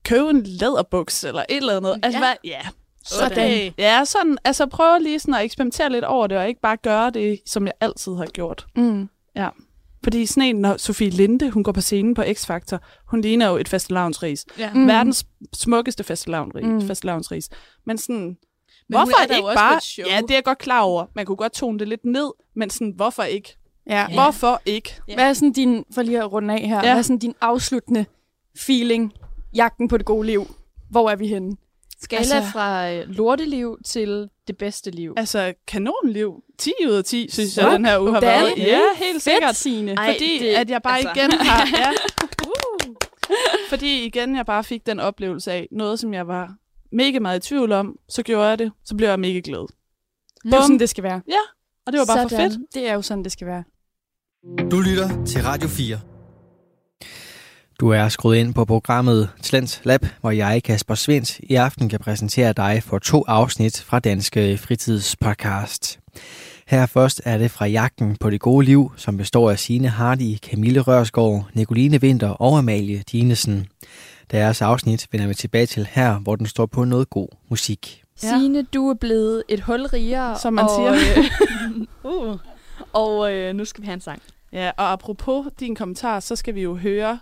[0.06, 2.00] købe en læderbuks, eller et eller andet.
[2.04, 2.26] Altså, Ja.
[2.26, 2.62] hvad, ja.
[3.06, 3.74] Sådan.
[3.78, 7.10] Ja, sådan, altså prøve lige sådan at eksperimentere lidt over det, og ikke bare gøre
[7.10, 8.66] det, som jeg altid har gjort.
[8.76, 9.10] Mm.
[10.04, 13.58] Fordi sådan en, når Sofie Linde, hun går på scenen på X-Factor, hun ligner jo
[13.58, 14.46] et fastelavnsris.
[14.60, 14.74] Ja.
[14.74, 14.88] Mm.
[14.88, 16.66] Verdens smukkeste fastelavnsris.
[16.66, 16.88] Mm.
[16.88, 17.50] Fastelavnsris.
[17.86, 18.38] Men sådan, hun
[18.88, 19.82] hvorfor er ikke bare...
[19.98, 21.06] Ja, det er jeg godt klar over.
[21.16, 23.58] Man kunne godt tone det lidt ned, men sådan, hvorfor ikke?
[23.90, 24.08] Ja.
[24.10, 24.14] Ja.
[24.14, 24.96] Hvorfor ikke?
[25.08, 25.14] Ja.
[25.14, 26.82] Hvad er sådan din, for lige at runde af her, Ja.
[26.82, 28.06] hvad er sådan din afsluttende
[28.58, 29.14] feeling,
[29.56, 30.56] jagten på det gode liv?
[30.90, 31.58] Hvor er vi henne?
[32.02, 35.14] Skala Altså- fra øh, lorteliv til det bedste liv.
[35.18, 36.44] Altså, kanonliv.
[36.58, 38.54] 10 ud af 10, synes Så jeg, den her uge har været.
[38.58, 39.56] Ja, helt sikkert.
[39.56, 39.92] Signe.
[39.94, 41.12] Ej, Fordi det- at jeg bare altså.
[41.16, 41.68] igen har...
[41.80, 41.90] Ja,
[42.48, 42.96] uh,
[43.70, 46.56] fordi igen, jeg bare fik den oplevelse af noget, som jeg var
[46.92, 47.96] mega meget i tvivl om.
[48.10, 48.72] Så gjorde jeg det.
[48.86, 49.68] Så blev jeg mega glad.
[50.44, 51.22] Det er sådan, det skal være.
[51.86, 52.52] Og det var bare for Sådan.
[52.52, 52.62] fedt.
[52.74, 53.64] Det er jo sådan, det skal være.
[54.72, 56.00] Du lytter til Radio 4.
[57.80, 62.00] Du er skruet ind på programmet Talents Lab, hvor jeg, Kasper Svens, i aften kan
[62.00, 66.00] præsentere dig for to afsnit fra Danske Fritidspodcast.
[66.68, 70.38] Her først er det fra Jagten på det gode liv, som består af Signe Hardy,
[70.38, 73.68] Camille Rørsgaard, Nicoline Vinter og Amalie Dinesen.
[74.32, 78.04] Deres afsnit vender vi tilbage til her, hvor den står på noget god musik.
[78.24, 78.30] Ja.
[78.30, 80.40] Signe, du er blevet et hul rigere.
[80.40, 80.92] Som man og, siger.
[82.04, 82.38] Øh, uh,
[82.94, 84.22] og øh, nu skal vi have en sang.
[84.54, 87.20] Ja, og apropos din kommentar, så skal vi jo høre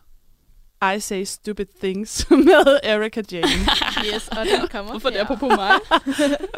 [0.96, 3.48] I Say Stupid Things med Erika Jane.
[4.14, 5.24] Yes, og den kommer Hvorfor det her.
[5.24, 5.72] er på på mig?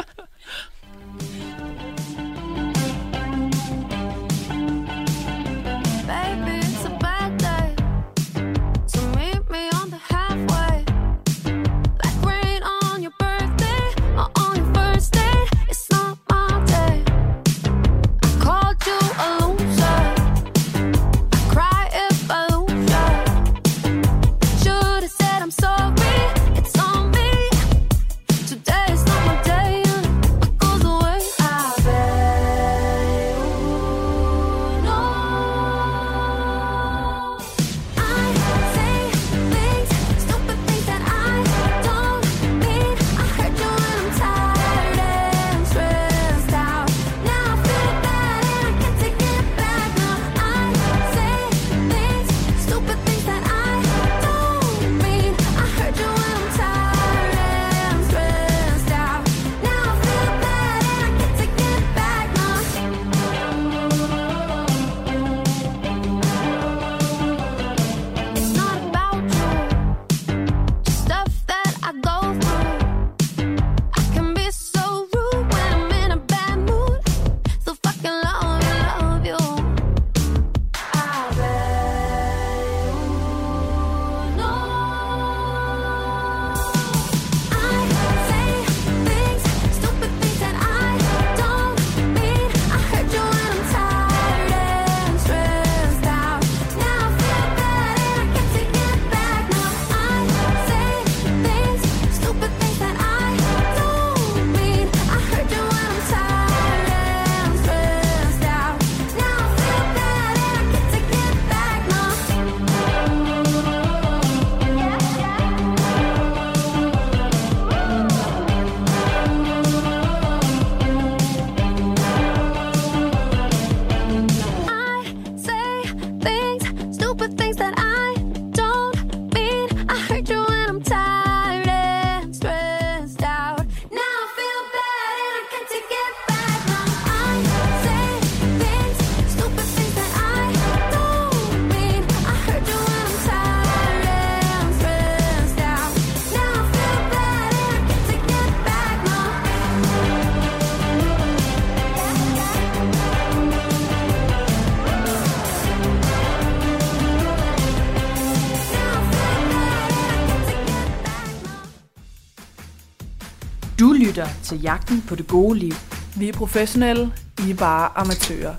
[164.45, 165.73] til Jagten på det gode liv.
[166.19, 167.13] Vi er professionelle,
[167.47, 168.55] I er bare amatører.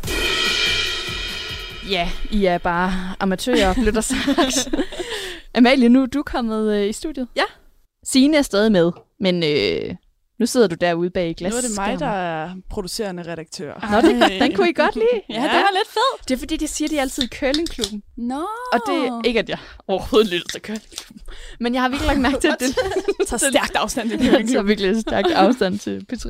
[1.90, 4.68] Ja, I er bare amatører, blev der sagt.
[5.54, 7.28] Amalie, nu er du kommet øh, i studiet.
[7.36, 7.42] Ja.
[8.04, 9.94] Signe er stadig med, men øh,
[10.38, 11.54] nu sidder du derude bag Nu glas.
[11.54, 13.88] er det mig, der er producerende redaktør.
[13.90, 15.06] Nå, det, den kunne I godt lide.
[15.30, 16.28] Ja, det var lidt fedt.
[16.28, 18.02] Det er fordi, de siger de altid i curlingklubben.
[18.16, 18.46] Nå.
[18.72, 21.20] Og det er ikke, at jeg overhovedet lytter til curlingklubben.
[21.60, 22.76] Men jeg har virkelig lagt mærke til, at det
[23.28, 24.68] tager stærkt afstand til Jeg tager curlingklubben.
[24.68, 26.28] virkelig stærkt afstand til P3.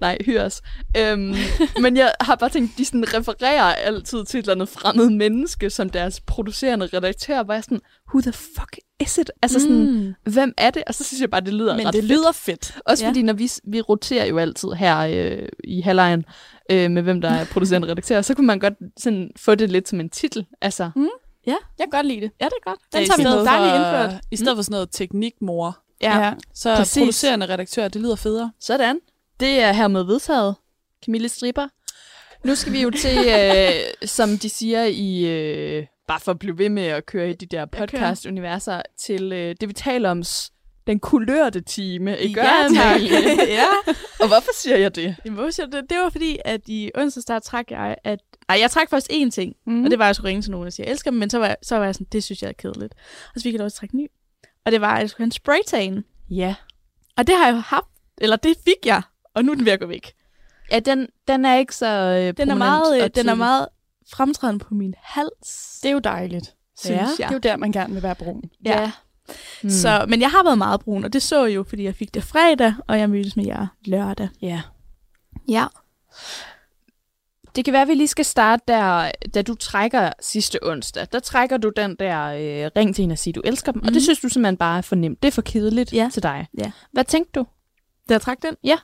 [0.00, 0.62] Nej, hyres.
[0.98, 1.34] Øhm,
[1.80, 5.70] men jeg har bare tænkt, de sådan refererer altid til et eller andet fremmed menneske,
[5.70, 7.80] som deres producerende redaktør, hvor jeg sådan,
[8.14, 9.30] who the fuck is it?
[9.42, 10.14] Altså sådan, Mm.
[10.32, 10.82] hvem er det?
[10.86, 12.12] Og så synes jeg bare, det lyder Men ret det fedt.
[12.12, 12.78] lyder fedt.
[12.86, 13.08] Også Ja.
[13.10, 16.24] fordi, når vi, vi roterer jo altid her øh, i halvlejen,
[16.70, 19.88] øh, med hvem der er producerende redaktør, så kunne man godt sådan få det lidt
[19.88, 20.46] som en titel.
[20.60, 20.90] Altså,
[21.46, 22.30] Jeg kan godt lide det.
[22.40, 22.80] Ja, det er godt.
[22.92, 23.32] Den Ja, tager vi med.
[23.32, 24.22] for, Dejligt indført.
[24.30, 26.32] I stedet for sådan noget teknikmor, Ja.
[26.54, 27.00] så Præcis.
[27.00, 28.52] producerende redaktør, det lyder federe.
[28.60, 29.00] Sådan.
[29.40, 30.54] Det er hermed vedtaget.
[31.04, 31.68] Camille Stripper.
[32.44, 33.72] Nu skal vi jo til, øh,
[34.16, 35.24] som de siger i...
[35.26, 39.54] Øh, bare for at blive ved med at køre i de der podcast-universer, til øh,
[39.60, 40.22] det, vi taler om
[40.86, 42.18] den kulørte time.
[42.18, 43.00] Ikke Ja, tak.
[43.48, 43.64] Ja.
[44.20, 45.16] Og hvorfor siger jeg det?
[45.24, 45.90] Jamen, hvorfor siger det?
[45.90, 48.18] Det var fordi, at i onsdags, der trak jeg, at...
[48.48, 49.72] Ej, jeg trak først én ting, Mm.
[49.72, 49.84] mm.
[49.84, 51.30] og det var, at jeg skulle ringe til nogen og sige, jeg elsker dem, men
[51.30, 52.94] så var jeg, så var jeg sådan, det synes jeg er kedeligt.
[53.34, 54.06] Og så fik jeg lov til at trække ny.
[54.66, 56.04] Og det var, at jeg skulle have en spraytan.
[56.30, 56.54] Ja.
[57.16, 57.86] Og det har jeg jo haft,
[58.18, 59.02] eller det fik jeg,
[59.34, 60.12] og nu er den ved at gå væk.
[60.72, 63.68] Ja, den, den er ikke så øh, Den er, meget, øh, den er meget
[64.12, 66.54] fremtrædende på min hals, Det er jo dejligt.
[66.78, 67.16] synes Ja, jeg.
[67.18, 68.42] Det er jo der, man gerne vil være brun.
[68.64, 68.80] Ja.
[68.80, 68.90] Ja.
[69.62, 69.70] Mm.
[69.70, 72.14] Så, men jeg har været meget brun, og det så jeg jo, fordi jeg fik
[72.14, 74.28] det fredag, og jeg mødtes med jer lørdag.
[74.42, 74.62] Ja.
[75.48, 75.66] Ja.
[77.56, 81.06] Det kan være, at vi lige skal starte der, da du trækker sidste onsdag.
[81.12, 83.78] Der trækker du den der øh, ring til en og siger, du elsker dem.
[83.80, 83.86] Mm.
[83.86, 84.00] Og det Mhm.
[84.02, 85.22] synes du simpelthen bare er for nemt.
[85.22, 86.10] Det er for kedeligt Ja.
[86.12, 86.46] til dig.
[86.58, 86.72] Ja.
[86.92, 87.46] Hvad tænkte du?
[88.08, 88.54] Da jeg trak den?
[88.64, 88.76] Ja.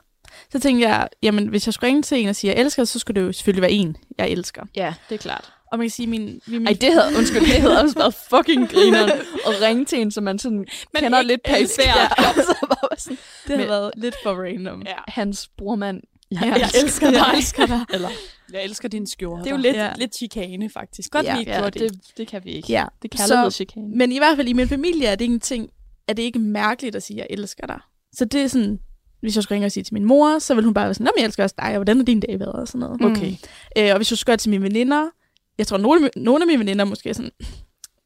[0.51, 2.99] Så tænkte jeg, jamen hvis jeg skulle ringe til en og sige, jeg elsker, så
[2.99, 4.63] skulle det jo selvfølgelig være en, jeg elsker.
[4.75, 5.53] Ja, det er klart.
[5.71, 6.41] Og man kan sige, min...
[6.47, 9.09] min Ej, det havde, undskyld, det havde også været fucking grineren
[9.47, 11.67] at ringe til en, som man sådan man kender ikke lidt perifært.
[11.67, 11.93] elsker.
[12.27, 13.17] Og så bare sådan,
[13.47, 14.81] det har men- været lidt for random.
[14.85, 14.93] ja.
[15.07, 16.01] hans brormand.
[16.31, 17.17] Ja, Ja, jeg elsker dig.
[17.17, 17.85] Jeg elsker dig.
[17.93, 18.09] Eller,
[18.53, 19.43] Jeg elsker din skjorte.
[19.43, 19.85] Det er jo lidt, Ja.
[19.85, 19.93] ja.
[19.97, 21.11] lidt chikane, faktisk.
[21.11, 21.73] Godt Ja, lige ja, det.
[21.73, 22.71] det, det kan vi ikke.
[22.71, 22.85] Ja.
[23.01, 23.95] Det er Så- kærlighedschikane.
[23.97, 25.69] Men i hvert fald i min familie er det ikke en ting,
[26.07, 27.79] er det ikke mærkeligt at sige, jeg elsker dig.
[28.13, 28.79] Så det er sådan,
[29.23, 31.05] hvis jeg skulle ringe og sige til min mor, så vil hun bare være sådan,
[31.05, 33.01] Nå, men jeg elsker også dig, og hvordan er din dag været, og sådan noget.
[33.01, 33.31] Okay.
[33.77, 35.09] Øh, og hvis jeg skulle gøre det til mine veninder,
[35.57, 37.31] jeg tror, nogle, nogle af mine veninder måske er sådan,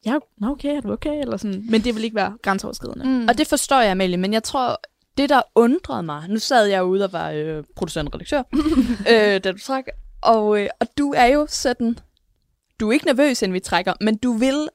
[0.06, 1.22] ja, nå okay, er du okay?
[1.22, 1.66] Eller sådan.
[1.70, 3.06] Men det vil ikke være grænseoverskridende.
[3.06, 3.28] Mm.
[3.28, 4.82] Og det forstår jeg, Amalie, men jeg tror,
[5.18, 8.44] det der undrede mig, nu sad jeg ude og var øh, producent og redaktør,
[9.12, 9.86] øh, da du trak,
[10.22, 12.00] og, øh, og du er jo sådan,
[12.80, 14.70] du er ikke nervøs, inden vi trækker, men du vil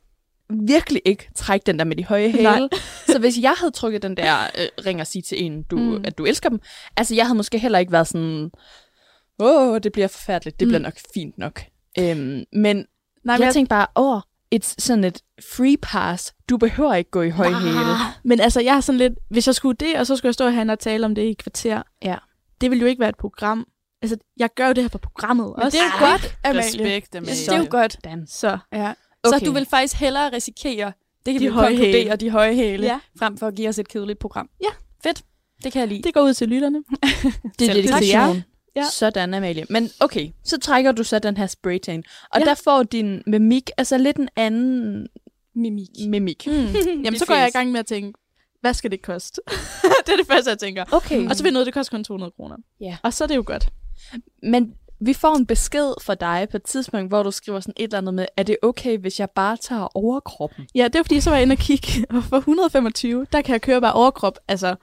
[0.61, 2.43] virkelig ikke trække den der med de høje hæle.
[2.43, 2.61] Nej.
[3.07, 6.05] så hvis jeg havde trykket den der øh, ring og sige til en, du, Mm.
[6.05, 6.61] at du elsker dem,
[6.97, 8.51] altså jeg havde måske heller ikke været sådan,
[9.39, 10.71] åh, det bliver forfærdeligt, det Mm.
[10.71, 11.63] bliver nok fint nok.
[11.99, 12.77] Øhm, men
[13.25, 15.21] Nej, men jeg tænkte bare, åh, et, sådan et
[15.57, 17.97] free pass, du behøver ikke gå i høje hæle.
[18.25, 20.49] Men altså, jeg er sådan lidt, hvis jeg skulle det, og så skulle jeg stå
[20.49, 22.17] herinde og tale om det i et kvarter, Ja.
[22.61, 23.67] det ville jo ikke være et program.
[24.03, 25.79] Altså, jeg gør jo det her for programmet Men også.
[25.79, 26.61] det er jo godt, Amalie.
[26.61, 27.35] Respekt, Amalie.
[27.35, 27.97] Det er jo godt.
[28.05, 28.27] Dan.
[28.27, 28.93] Så Ja.
[29.25, 29.39] Okay.
[29.39, 30.93] Så du vil faktisk hellere risikere,
[31.27, 32.17] det kan De vi høje konkludere, hæle.
[32.17, 33.01] de høje hæle, Ja.
[33.19, 34.49] frem for at give os et kedeligt program.
[34.63, 34.69] Ja.
[35.03, 35.23] Fedt.
[35.65, 36.03] Det kan jeg lide.
[36.03, 36.79] det går ud til lytterne.
[37.59, 38.35] Det er Selv dedikation.
[38.37, 38.43] tak.
[38.77, 38.85] Ja.
[38.91, 39.67] Sådan, Amalie.
[39.71, 42.05] Men okay, så trækker du så den her spraytan.
[42.31, 42.45] Og Ja.
[42.45, 45.07] der får din mimik altså lidt en anden
[45.55, 45.89] Mimik.
[46.09, 46.47] mimik.
[46.47, 46.53] Mm.
[46.87, 48.19] Jamen, Det så går jeg i gang med at tænke,
[48.61, 49.41] hvad skal det koste?
[50.07, 50.85] det er det første, jeg tænker.
[50.93, 51.29] Okay.
[51.29, 52.57] Og så vil noget, det koster kun 200 kroner.
[52.81, 52.97] Ja.
[53.03, 53.69] Og så er det jo godt.
[54.43, 57.85] Men vi får en besked fra dig på et tidspunkt, hvor du skriver sådan et
[57.85, 60.67] eller andet med, er det okay, hvis jeg bare tager overkroppen?
[60.75, 63.53] Ja, det er fordi, så var jeg inde og kigge, og for 125, der kan
[63.53, 64.75] jeg køre bare overkrop, altså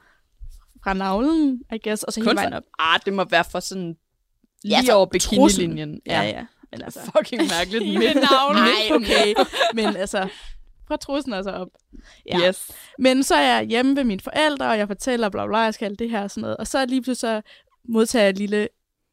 [0.84, 2.62] fra navlen, I guess, og så hele vejen op.
[2.78, 3.96] ah, det må være for sådan
[4.64, 6.00] lige Ja, ja, så over bikinilinjen.
[6.06, 6.46] Ja, ja.
[6.70, 7.98] Men altså, Fucking mærkeligt.
[8.00, 8.62] Ved navlen.
[8.62, 9.34] Ej, okay.
[9.84, 10.28] Men altså,
[10.88, 11.68] fra trussen og så op.
[12.26, 12.48] Ja.
[12.48, 12.70] Yes.
[12.98, 15.86] Men så er jeg hjemme ved mine forældre, og jeg fortæller, bla bla, jeg skal
[15.86, 16.56] alt det her og sådan noget.
[16.56, 17.52] Og så lige pludselig så
[17.88, 18.68] modtager jeg et lille,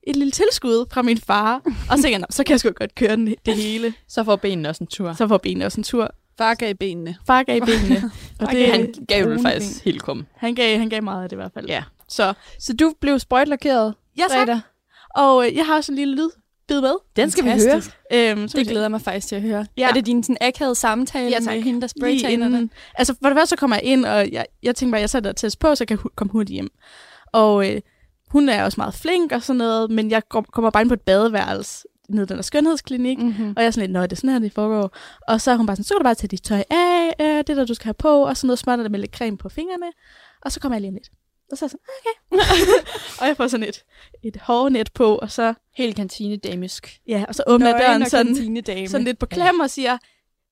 [0.10, 1.62] et lille tilskud fra min far.
[1.66, 3.94] og så tænker jeg, "Nå, så kan jeg sgu godt køre den, det hele.
[4.08, 5.14] Så får benene også en tur.
[5.14, 6.10] Så får benene også en tur.
[6.38, 7.16] Far gav benene.
[7.28, 8.12] Far gav benene.
[8.40, 10.26] og det, Han gav det brune faktisk helt krum.
[10.36, 11.68] han, gav, han gav meget af det i hvert fald.
[11.68, 11.84] Ja.
[12.10, 14.32] Så, Så du blev sprøjtlakeret ja, tak.
[14.32, 14.60] fredag?
[15.16, 16.94] Og øh, jeg har også en lille lydbid med.
[17.16, 17.60] Den skal vi høre.
[17.60, 17.98] Fantastisk.
[18.14, 19.66] Øhm, så Det glæder jeg mig faktisk til at høre.
[19.78, 19.90] Ja.
[19.90, 21.54] Er det din sådan akavede samtale Ja, tak.
[21.56, 22.72] med hende, der spraytaner den?
[22.96, 25.10] Altså for det første så kommer jeg ind, og jeg, jeg tænker bare, at jeg
[25.10, 26.70] sætter test på, så jeg kan hu- komme hurtigt hjem.
[27.34, 27.82] Og øh,
[28.30, 30.94] hun er også meget flink og sådan noget, men jeg kom- kommer bare ind på
[30.94, 33.54] et badeværelse nede i den der skønhedsklinik, Mm-hmm.
[33.58, 34.96] og jeg er sådan lidt, nå, det er sådan her, det foregår.
[35.28, 37.38] Og så er hun bare sådan, så kan du bare tage dit tøj af, øh,
[37.48, 39.86] det der, du skal have på, og sådan noget småt med lidt creme på fingrene.
[40.42, 41.10] Og så kommer jeg lige om lidt.
[41.52, 42.52] Og så er jeg sådan, okay.
[43.22, 43.84] og jeg får sådan et,
[44.24, 47.00] et hårnet på, og så, Helt kantinedamisk.
[47.08, 48.36] ja, og så åbner jeg døren sådan,
[48.88, 49.98] sådan lidt på klem og siger,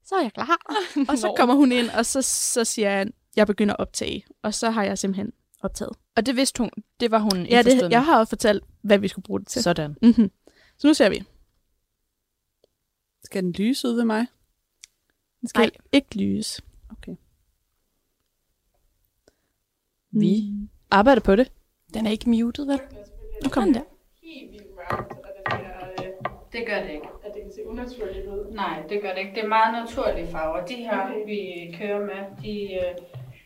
[0.05, 0.57] så er jeg klar.
[1.09, 4.25] og så kommer hun ind, og så, så siger jeg, jeg begynder at optage.
[4.43, 5.31] Og så har jeg simpelthen
[5.65, 5.97] optaget.
[6.15, 6.69] Og det vidste hun.
[6.99, 9.61] Det var hun Ja, det, jeg har også fortalt, hvad vi skulle bruge det til.
[9.61, 9.69] Så.
[9.69, 9.95] Sådan.
[10.01, 10.31] Mm-hmm.
[10.77, 11.23] så nu ser vi.
[13.23, 14.25] Skal den lyse ud ved mig?
[15.41, 15.71] Den skal Nej.
[15.91, 16.61] ikke lyse.
[16.91, 17.15] Okay.
[20.11, 20.51] Vi
[20.91, 21.51] arbejder på det.
[21.93, 22.79] Den er ikke muted, vel?
[23.43, 23.81] Nu kommer der.
[26.51, 27.07] Det gør det ikke.
[27.25, 28.51] At det kan se unaturligt ud?
[28.51, 29.35] Nej, det gør det ikke.
[29.35, 30.65] Det er meget naturlige farver.
[30.65, 31.25] De her, okay.
[31.25, 31.39] vi
[31.77, 32.95] kører med, de, øh,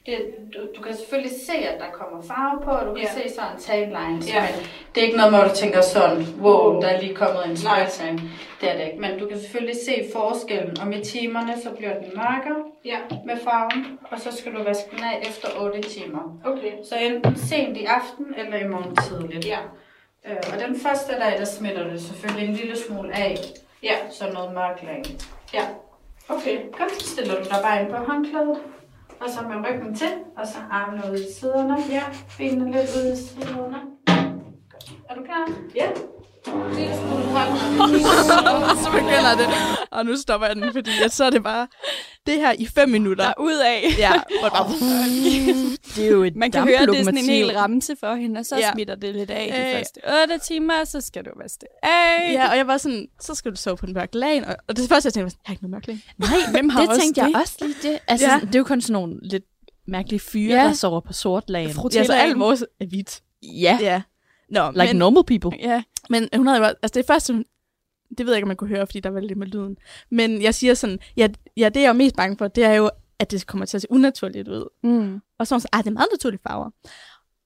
[0.06, 0.18] det,
[0.54, 3.14] du, du kan selvfølgelig se, at der kommer farve på, og du kan Ja.
[3.30, 4.34] se sådan en tan lines.
[4.34, 4.42] Ja.
[4.42, 7.58] Men det er ikke noget, hvor du tænker sådan, wow, der er lige kommet en
[7.64, 7.88] Nej.
[7.90, 8.08] spray
[8.62, 9.00] Det er det ikke.
[9.02, 12.98] Men du kan selvfølgelig se forskellen, og med timerne, så bliver den mørkere Ja.
[13.26, 16.38] med farven, og så skal du vaske den af efter 8 timer.
[16.46, 16.72] Okay.
[16.90, 19.46] Så enten sent i aften eller i morgen tidligt.
[19.48, 19.60] Ja.
[20.30, 23.38] Øh, og den første dag, der smitter det selvfølgelig en lille smule af.
[23.84, 23.96] Ja.
[24.12, 25.04] Så noget mørk lag.
[25.54, 25.64] Ja.
[26.30, 26.58] Okay.
[26.78, 28.58] Godt, så stiller du dig bare ind på håndklædet.
[29.22, 31.78] Og så med ryggen til, og så armene ud i siderne.
[31.92, 32.04] Ja.
[32.38, 33.78] Benene lidt ud i siderne.
[35.10, 35.50] Er du klar?
[35.76, 35.90] Ja.
[36.50, 37.92] Hånd.
[38.84, 39.48] så begynder det.
[39.92, 41.68] Og nu stopper jeg den, fordi at så er det bare
[42.28, 43.24] det her i fem minutter.
[43.24, 43.84] Der er ud af.
[43.98, 44.70] Ja, det bare...
[45.96, 48.40] Det er jo et Man kan høre, det er sådan en hel ramse for hende,
[48.40, 48.72] og så Ja.
[48.74, 49.78] smitter det lidt af de Øh.
[49.78, 52.34] første 8 timer, så skal du vaske det af.
[52.34, 54.48] Ja, og jeg var sådan, så skal du sove på en mørk lag.
[54.48, 56.00] Og, og det første, jeg tænkte, var sådan, jeg har ikke noget mørk lag.
[56.18, 57.36] Nej, Hvem har det også tænkte jeg det?
[57.36, 58.00] også lige det.
[58.08, 58.40] Altså, Ja.
[58.40, 59.44] det er jo kun sådan nogle lidt
[59.88, 60.64] mærkelige fyre, Ja.
[60.68, 61.76] der sover på sort lagen.
[61.94, 63.22] Ja, så alt vores er hvidt.
[63.44, 64.02] Ja, Ja.
[64.52, 65.60] Nå, like men, normal people.
[65.70, 65.84] Ja.
[66.10, 67.46] Men hun havde jo, altså det første, hun-
[68.18, 69.78] det ved jeg ikke, om man kunne høre, fordi der var lidt med lyden.
[70.12, 72.90] Men jeg siger sådan, ja, ja, det jeg er mest bange for, det er jo,
[73.20, 74.70] at det kommer til at se unaturligt ud.
[74.84, 75.22] Mm.
[75.40, 76.70] Og så var hun sådan, "Ej, det er meget naturlige farver.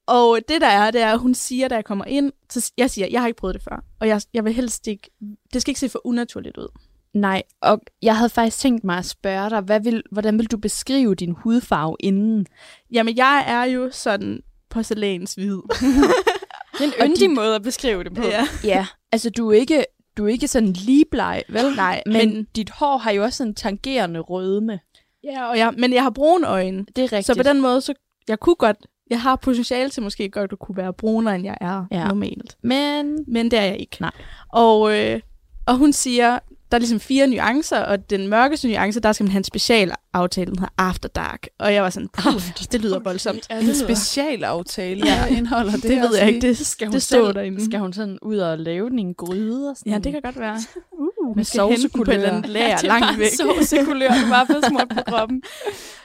[0.07, 2.89] Og det der er, det er, at hun siger, da jeg kommer ind, så jeg
[2.89, 3.83] siger, jeg har ikke prøvet det før.
[3.99, 5.09] Og jeg, jeg vil helst ikke,
[5.53, 6.67] det skal ikke se for unaturligt ud.
[7.13, 10.57] Nej, og jeg havde faktisk tænkt mig at spørge dig, hvad vil, hvordan vil du
[10.57, 12.45] beskrive din hudfarve inden?
[12.91, 15.57] Jamen, jeg er jo sådan porcelænshvid.
[16.77, 18.23] Det er en yndig de- måde at beskrive det på.
[18.23, 18.47] ja.
[18.63, 19.85] Ja, altså du er ikke,
[20.17, 21.75] du er ikke sådan lige bleg, vel?
[21.75, 24.79] Nej, Men, men- dit hår har jo også sådan tangerende rødme.
[25.23, 26.85] ja og jeg, men jeg har brune øjne.
[26.95, 27.25] Det er rigtigt.
[27.25, 27.93] Så på den måde, så
[28.27, 28.77] jeg kunne godt,
[29.09, 31.85] jeg har potentiale til måske godt at kunne være brunere, end jeg er.
[31.91, 32.07] Ja.
[32.07, 32.57] normalt.
[32.63, 33.97] Men Men det er jeg ikke.
[33.99, 34.11] Nej.
[34.49, 35.19] Og, øh,
[35.67, 36.39] og hun siger,
[36.71, 39.91] der er ligesom fire nuancer, og den mørkeste nuance, der skal man have en special
[40.13, 41.47] aftale, den hedder After Dark.
[41.59, 43.47] Og jeg var sådan, puh, det lyder voldsomt.
[43.49, 45.13] Ja, en specialaftale, Ja.
[45.29, 45.35] ja.
[45.37, 45.83] indeholder det.
[45.83, 47.65] Det, det ved jeg ikke, det, skal hun, det stod selv, derinde.
[47.65, 50.21] skal hun sådan ud og lave den i en gryde og sådan Ja, det kan
[50.21, 50.57] godt være.
[50.99, 53.31] uh, hente den på et eller andet lager det er langt bare væk.
[53.37, 55.41] sovsekulør, du bare får smurt på kroppen.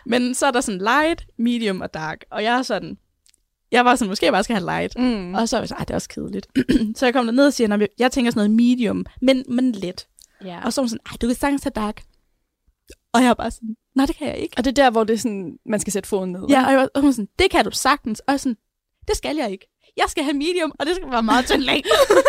[0.06, 2.24] Men så er der sådan light, medium og dark.
[2.30, 2.96] Og jeg er sådan,
[3.72, 4.98] jeg var sådan, måske jeg bare skal have light.
[4.98, 5.34] Mm.
[5.34, 6.46] Og så var jeg sådan, "Ej, det er også kedeligt.
[6.98, 9.72] så jeg kom derned og siger, "Nå, men jeg tænker sådan noget medium, men, men
[9.72, 10.06] let.
[10.44, 10.64] Ja.
[10.64, 12.02] Og så var hun sådan, ej, du kan sagtens have dark.
[13.12, 14.54] Og jeg var bare sådan, nej, det kan jeg ikke.
[14.58, 16.46] Og det er der, hvor det er sådan, man skal sætte foden ned.
[16.48, 18.20] Ja, og, jeg var, og hun var sådan, det kan du sagtens.
[18.20, 18.56] Og jeg sådan,
[19.08, 19.66] det skal jeg ikke.
[19.96, 21.82] Jeg skal have medium, og det skal være meget tynd lag.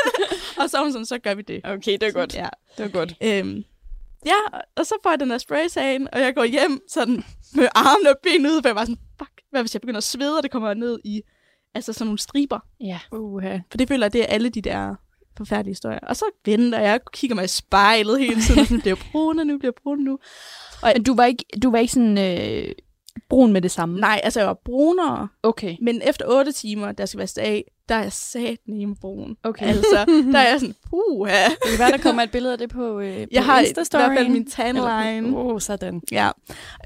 [0.59, 1.61] og så var hun sådan, så gør vi det.
[1.63, 2.35] Okay, det er godt.
[2.35, 2.49] Ja.
[2.77, 3.15] Det er godt.
[3.21, 3.63] Øhm,
[4.25, 7.23] ja, og så får jeg den der spraysagen, og jeg går hjem sådan
[7.55, 10.03] med armene og benene ud, for jeg var sådan, fuck, hvad hvis jeg begynder at
[10.03, 11.21] svede, og det kommer ned i
[11.75, 12.59] altså sådan nogle striber.
[12.81, 12.99] ja.
[13.11, 13.57] Uha.
[13.71, 14.95] For det føler jeg, det er alle de der
[15.39, 15.99] forfærdelige historier.
[15.99, 19.47] Og så venter jeg, kigger mig i spejlet hele tiden, og sådan, bliver brun, og
[19.47, 20.19] nu bliver brun nu.
[20.93, 22.71] Men du var ikke, du var ikke sådan øh,
[23.29, 23.99] brun med det samme?
[23.99, 25.75] Nej, altså jeg var brunere, Okay.
[25.81, 28.57] men efter 8 timer, der skal være af, der er jeg sat
[29.01, 29.37] brun.
[29.43, 29.65] Okay.
[29.65, 31.43] Altså, der er jeg sådan, puha.
[31.45, 33.65] Det kan være, der kommer et billede af det på, øh, på Jeg har i
[33.75, 35.37] hvert fald min tanline.
[35.37, 36.01] Åh, oh, sådan.
[36.11, 36.29] Ja.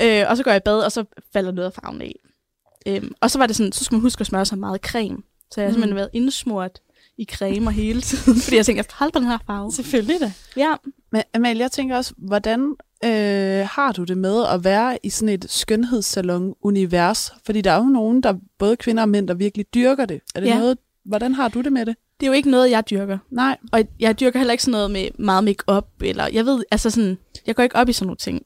[0.01, 2.15] Øh, og så går jeg i bad, og så falder noget af farven af.
[2.87, 5.17] Øhm, og så var det sådan, så skulle man huske at smøre sig meget creme.
[5.51, 5.73] Så jeg har Mm.
[5.73, 6.79] simpelthen været indsmurt
[7.17, 9.71] i cremer hele tiden, fordi jeg tænkte, jeg skal holde på den her farve.
[9.71, 10.32] Selvfølgelig da.
[10.58, 10.73] Ja.
[11.12, 15.30] Men Amalie, jeg tænker også, hvordan øh, har du det med at være i sådan
[15.30, 17.34] et skønhedssalon-univers?
[17.45, 20.21] Fordi der er jo nogen, der både kvinder og mænd, der virkelig dyrker det.
[20.36, 20.58] Er det Ja.
[20.60, 21.95] noget, hvordan har du det med det?
[22.19, 23.17] Det er jo ikke noget, jeg dyrker.
[23.32, 23.58] Nej.
[23.71, 27.17] Og jeg dyrker heller ikke sådan noget med meget make-up, eller jeg ved, altså sådan,
[27.47, 28.41] jeg går ikke op i sådan nogle ting.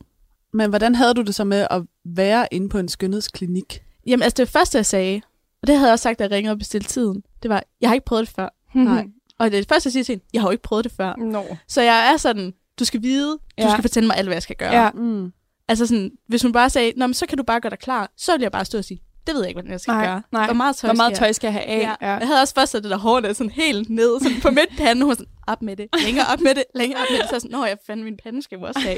[0.54, 3.84] Men hvordan havde du det så med at være inde på en skønhedsklinik?
[4.08, 5.22] Jamen, altså det første, jeg sagde,
[5.62, 7.90] og det havde jeg også sagt, da jeg ringede og bestilte tiden, det var, jeg
[7.90, 8.50] har ikke prøvet det før.
[8.86, 9.06] Nej.
[9.40, 10.92] Og det er det første, jeg siger til hende, jeg har jo ikke prøvet det
[10.98, 11.16] før.
[11.16, 11.44] Nå.
[11.68, 13.72] Så jeg er sådan, du skal vide, du Ja.
[13.72, 14.84] skal fortælle mig alt, hvad jeg skal gøre.
[14.84, 14.92] Ja.
[14.92, 15.32] Mm.
[15.68, 18.12] Altså sådan, hvis hun bare sagde, Nå, men så kan du bare gøre dig klar,
[18.18, 20.06] så ville jeg bare stå og sige, det ved jeg ikke, hvordan jeg skal Nej,
[20.06, 20.22] gøre.
[20.32, 20.46] nej.
[20.46, 21.96] Hvor meget tøj Hvor meget skal jeg- tøj skal jeg have af?
[22.02, 22.16] Ja.
[22.18, 24.78] Jeg havde også først sat det der hår der sådan helt ned, sådan på midt
[24.78, 25.02] pande.
[25.02, 27.30] Hun var sådan, op med det, længere op med det, længere op med det.
[27.30, 28.98] Så jeg sådan, nå, jeg fandt min pande, skal også have.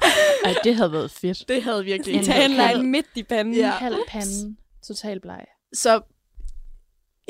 [0.44, 1.48] Ej, det havde været fedt.
[1.48, 3.54] det havde virkelig En halv- midt i panden.
[3.54, 3.70] Ja.
[3.70, 4.56] Halv pande.
[4.86, 5.44] Total bleg.
[5.72, 6.00] Så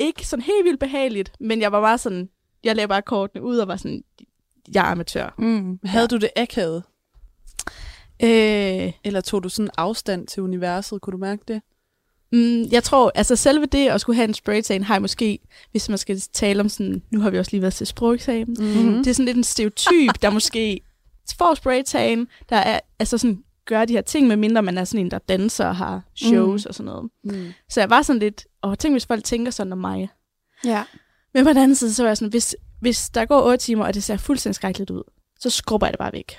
[0.01, 2.29] ikke sådan helt vildt behageligt, men jeg var bare sådan,
[2.63, 4.03] jeg lagde bare kortene ud og var sådan,
[4.73, 5.33] jeg er amatør.
[5.37, 5.79] Mm.
[5.83, 6.83] Havde du det akavet?
[8.23, 11.01] Øh, Eller tog du sådan afstand til universet?
[11.01, 11.61] Kunne du mærke det?
[12.33, 15.39] Mm, jeg tror, altså selve det at skulle have en spraytan, har jeg måske,
[15.71, 18.97] hvis man skal tale om sådan, nu har vi også lige været til sprogeksamen, Mm-hmm.
[19.03, 20.81] det er sådan lidt en stereotyp, der måske
[21.37, 25.11] får spraytan, der er, altså sådan, gør de her ting, medmindre man er sådan en,
[25.11, 26.69] der danser og har shows mm.
[26.69, 27.09] og sådan noget.
[27.23, 27.53] Mm.
[27.69, 30.09] Så jeg var sådan lidt, åh, tænk hvis folk tænker sådan om mig.
[30.65, 30.83] Ja.
[31.33, 33.85] Men på den anden side, så var jeg sådan, hvis, hvis der går 8 timer,
[33.85, 35.03] og det ser fuldstændig skrækkeligt ud,
[35.39, 36.37] så skrubber jeg det bare væk.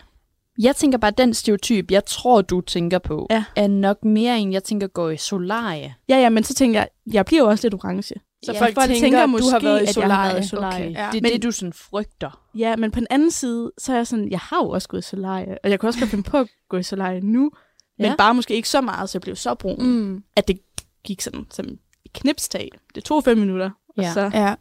[0.58, 3.44] Jeg tænker bare, at den stereotyp, jeg tror, du tænker på, Ja.
[3.56, 5.94] er nok mere en, jeg tænker går i solarie.
[6.08, 8.14] Ja, ja, men så tænker jeg, jeg bliver jo også lidt orange.
[8.44, 10.46] Så Ja, folk, folk tænker, tænker måske, du har været i været solarie.
[10.46, 10.84] solarie.
[10.88, 10.94] Okay.
[10.94, 11.08] Ja.
[11.12, 12.40] Det er Men- det, du sådan frygter.
[12.54, 15.00] Ja, men på den anden side, så er jeg sådan, jeg har jo også gået
[15.00, 17.50] i solarie, og jeg kunne også godt finde på at gå i solarie nu,
[17.98, 18.14] men Ja.
[18.18, 20.22] bare måske ikke så meget, så jeg blev så brun, mm.
[20.36, 20.58] At det
[21.04, 21.78] gik sådan som et
[22.14, 22.68] knipstag.
[22.94, 24.12] Det tog fem minutter, og Ja.
[24.12, 24.20] så...
[24.34, 24.54] Ja.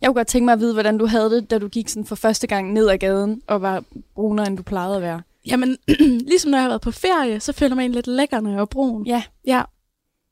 [0.00, 2.04] Jeg kunne godt tænke mig at vide, hvordan du havde det, da du gik sådan
[2.06, 3.84] for første gang ned ad gaden og var
[4.14, 5.22] brunere, end du plejede at være.
[5.46, 5.76] Jamen,
[6.30, 8.60] ligesom når jeg har været på ferie, så føler mig egentlig lidt lækker, når jeg
[8.60, 9.06] er brun.
[9.06, 9.22] Ja.
[9.46, 9.62] Ja.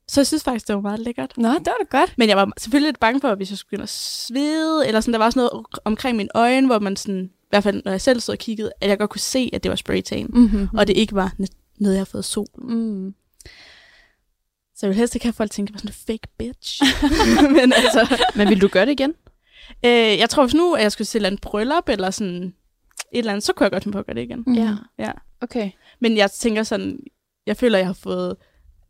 [0.07, 1.33] Så jeg synes faktisk, det var meget lækkert.
[1.37, 2.13] Nå, det var da godt.
[2.17, 5.01] Men jeg var selvfølgelig lidt bange for, at hvis jeg skulle begynde at svede, eller
[5.01, 7.91] sådan, der var også noget omkring mine øjne, hvor man sådan, i hvert fald når
[7.91, 10.39] jeg selv stod og kiggede, at jeg godt kunne se, at det var spraytan, mm.
[10.39, 10.67] Mm-hmm.
[10.77, 11.33] og det ikke var
[11.79, 12.75] noget, jeg har fået solen.
[12.75, 13.13] Mm.
[14.75, 16.27] Så jeg vil helst ikke have at folk tænker, at jeg var sådan en fake
[16.37, 16.81] bitch.
[17.57, 19.13] Men altså, Men vil du gøre det igen?
[19.85, 22.43] øh, jeg tror, hvis nu at jeg skulle til en bryllup, eller sådan
[23.11, 24.43] et eller andet, så kunne jeg godt finde på at gøre det igen.
[24.47, 24.53] Mm.
[24.53, 24.75] Ja.
[24.99, 25.11] Ja.
[25.41, 25.71] Okay.
[25.99, 26.99] Men jeg tænker sådan,
[27.45, 28.35] jeg føler, jeg har fået,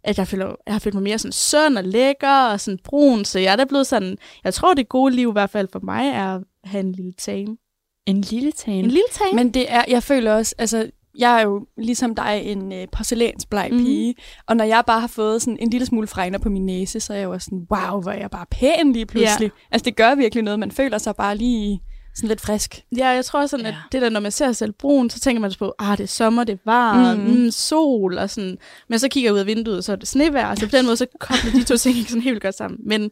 [0.03, 3.25] at jeg føler, jeg har følt mig mere sådan sund og lækker og sådan brun,
[3.25, 5.79] så jeg er da blevet sådan, jeg tror, det gode liv i hvert fald for
[5.83, 7.57] mig er at have en lille tame.
[8.05, 8.73] En lille tan.
[8.73, 9.33] En lille tame?
[9.35, 13.67] Men det er, jeg føler også, altså, jeg er jo ligesom dig en øh, porcelænsbleg
[13.71, 13.79] Mhm.
[13.85, 14.15] pige,
[14.47, 17.13] og når jeg bare har fået sådan en lille smule fregner på min næse, så
[17.13, 19.51] er jeg jo også sådan, wow, hvor er jeg bare pæn lige pludselig.
[19.71, 21.81] Altså, det gør virkelig noget, man føler sig bare lige
[22.15, 22.85] sådan lidt frisk.
[22.97, 23.79] Ja, jeg tror sådan, at Ja.
[23.91, 26.07] det der, når man ser selv brun, så tænker man så på, ah, det er
[26.07, 27.33] sommer, det er varmt, mm.
[27.43, 28.57] Mm, sol og sådan.
[28.87, 30.97] Men så kigger jeg ud af vinduet, så er det snevejr, så på den måde,
[30.97, 32.79] så kobler de to ting ikke sådan helt godt sammen.
[32.85, 33.11] Men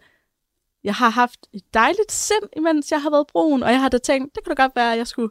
[0.83, 3.97] jeg har haft et dejligt sind, imens jeg har været brun, og jeg har da
[3.97, 5.29] tænkt, det kunne da godt være, at jeg skulle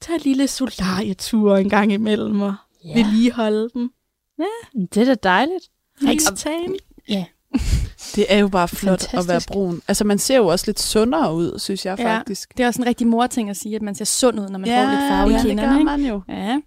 [0.00, 2.54] tage en lille solarietur en gang imellem og
[2.84, 2.94] Ja.
[2.94, 3.90] vedligeholde den.
[4.94, 5.64] Det er da dejligt.
[6.10, 6.76] Ikke tan.
[8.16, 9.48] Det er jo bare flot at være Fantastisk.
[9.52, 9.82] brun.
[9.88, 12.16] Altså, man ser jo også lidt sundere ud, synes jeg Ja.
[12.18, 12.56] faktisk.
[12.56, 14.68] Det er også en rigtig mor-ting at sige, at man ser sund ud, når man
[14.68, 15.76] får lidt farve i ja, det kinderne.
[15.78, 16.22] gør man jo.
[16.28, 16.60] Ja.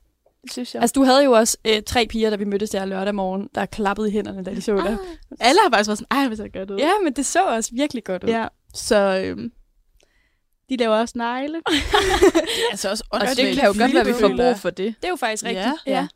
[0.43, 0.81] Det synes jeg.
[0.81, 3.65] Altså, du havde jo også øh, tre piger, da vi mødtes der lørdag morgen, der
[3.65, 4.97] klappede i hænderne, da de så dig.
[5.39, 6.77] Alle har faktisk været sådan, ej, hvor ser godt ud.
[6.77, 8.29] Ja, men det så også virkelig godt ud.
[8.29, 8.47] ja.
[8.73, 9.51] Så øhm,
[10.69, 11.61] de laver også negle.
[12.71, 14.95] altså også Og det kan jo godt være, at vi får brug for det.
[15.01, 15.49] Det er jo faktisk Ja.
[15.49, 15.73] rigtigt.
[15.87, 16.07] Ja.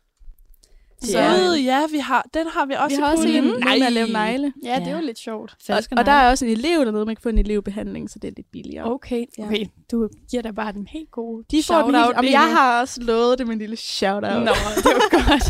[1.04, 1.52] Så, Ja.
[1.54, 3.44] ja, vi har, den har vi også Vi i har også puljen.
[3.44, 4.52] en, nogen, der laver negle.
[4.64, 5.56] Ja, det er jo lidt sjovt.
[5.68, 8.28] Og, og der er også en elev dernede, man kan få en elevbehandling, så det
[8.28, 8.84] er lidt billigere.
[8.92, 9.44] Okay, Ja.
[9.44, 9.66] okay.
[9.92, 12.80] Du giver da bare den helt gode De får den shout-out helt, lige jeg har
[12.80, 14.22] også lovet det med en lille shout-out.
[14.42, 15.44] Nå, det er jo godt.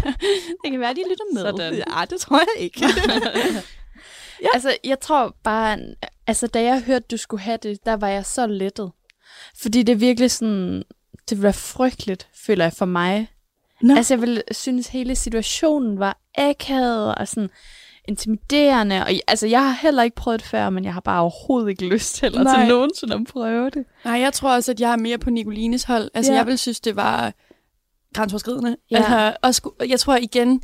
[0.64, 1.42] det kan være, de lytter med.
[1.42, 1.74] Sådan.
[1.74, 2.86] Ja, det tror jeg ikke.
[4.42, 4.46] Ja.
[4.54, 5.78] Altså, jeg tror bare,
[6.26, 8.90] altså da jeg hørte, du skulle have det, der var jeg så lettet.
[9.56, 10.76] Fordi det er virkelig sådan,
[11.28, 13.28] det ville være frygteligt, føler jeg for mig.
[13.82, 13.94] Nå.
[13.96, 17.50] Altså, jeg ville synes, hele situationen var akavet og sådan
[18.08, 19.02] intimiderende.
[19.02, 21.86] Og, altså, jeg har heller ikke prøvet det før, men jeg har bare overhovedet ikke
[21.88, 22.60] lyst heller Nej.
[22.60, 23.84] til nogensinde at prøve det.
[24.04, 26.10] Nej, jeg tror også, at jeg er mere på Nicolines hold.
[26.14, 26.38] Altså, Ja.
[26.38, 27.32] jeg vil synes, det var
[28.14, 28.76] grænseoverskridende.
[28.90, 28.96] Ja.
[28.96, 30.62] Altså, og sku, jeg tror igen,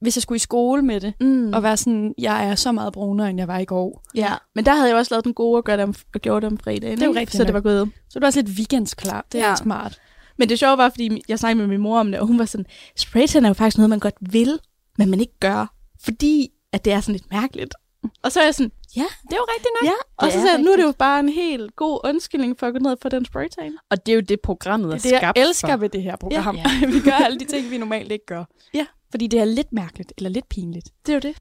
[0.00, 1.52] hvis jeg skulle i skole med det, mm.
[1.52, 4.02] og være sådan, jeg er så meget brunere, end jeg var i går.
[4.14, 6.58] ja, men der havde jeg også lavet den gode og, gøre dem, og gjort dem
[6.58, 6.98] fredagen.
[6.98, 7.20] Det er ikke?
[7.20, 7.90] rigtigt Så det var gået.
[8.08, 9.26] Så du også lidt weekendsklar.
[9.32, 9.56] Det er ja.
[9.56, 10.00] smart.
[10.38, 12.44] Men det sjove var, fordi jeg snakkede med min mor om det, og hun var
[12.44, 12.66] sådan,
[12.96, 14.58] spraytan er jo faktisk noget, man godt vil,
[14.98, 15.74] men man ikke gør,
[16.04, 17.74] fordi at det er sådan lidt mærkeligt.
[18.22, 19.86] Og så er jeg sådan, ja, Det er jo rigtigt nok.
[19.90, 19.94] ja.
[20.16, 22.58] Og Det så er sagde jeg, nu er det jo bare en helt god undskyldning
[22.58, 23.72] for at gå ned få den spraytan.
[23.90, 25.76] Og det er jo det, programmet er Det er det, jeg skabt elsker for.
[25.76, 26.56] ved det her program.
[26.56, 26.62] Ja.
[26.82, 26.86] Ja.
[26.94, 28.44] vi gør alle de ting, vi normalt ikke gør.
[28.74, 28.86] Ja.
[29.10, 30.88] Fordi det er lidt mærkeligt, eller lidt pinligt.
[31.06, 31.36] Det er jo det.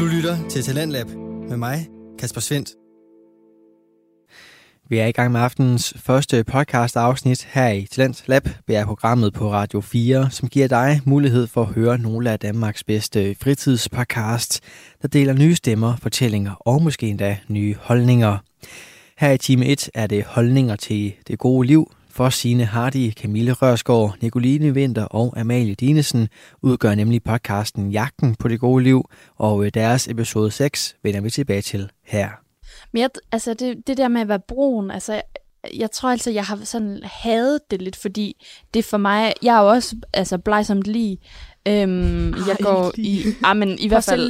[0.00, 1.06] Du lytter til Talentlab
[1.48, 2.70] med mig, Kasper Svendt.
[4.90, 9.52] Vi er i gang med aftenens første podcast afsnit her i Talent Lab, BR-programmet på
[9.52, 14.60] Radio 4, som giver dig mulighed for at høre nogle af Danmarks bedste fritidspodcasts,
[15.02, 18.38] der deler nye stemmer, fortællinger og måske endda nye holdninger.
[19.18, 23.52] Her i time 1 er det holdninger til det gode liv, for Signe Hardy, Camille
[23.52, 26.28] Rørsgaard, Nicoline Vinter og Amalie Dinesen
[26.62, 31.62] udgør nemlig podcasten Jagten på det gode liv, og deres episode 6 vender vi tilbage
[31.62, 32.49] til her.
[32.92, 35.22] Men jeg, altså det, det der med at være brun, altså jeg,
[35.74, 39.60] jeg tror altså, jeg har sådan hadet det lidt, fordi det for mig, jeg er
[39.62, 41.18] jo også altså blegsomt lige,
[41.68, 43.22] Øhm, jeg går i...
[43.44, 44.20] Ah, men i hvert fald...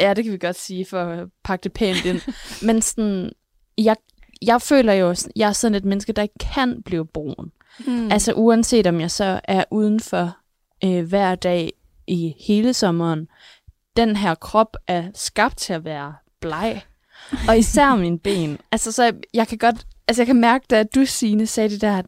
[0.00, 2.20] Ja, det kan vi godt sige, for at pakke det pænt ind.
[2.66, 3.32] Men sådan,
[3.78, 3.96] jeg,
[4.42, 7.52] jeg føler jo, jeg er sådan et menneske, der ikke kan blive brun.
[7.78, 8.12] Hmm.
[8.12, 10.36] Altså uanset om jeg så er udenfor
[10.84, 11.72] øh, hver dag
[12.06, 13.28] i hele sommeren,
[13.96, 16.80] den her krop er skabt til at være bleg.
[17.48, 18.58] Og især mine ben.
[18.72, 21.96] Altså så jeg kan godt, altså jeg kan mærke, da du, Signe, sagde det der,
[21.98, 22.06] at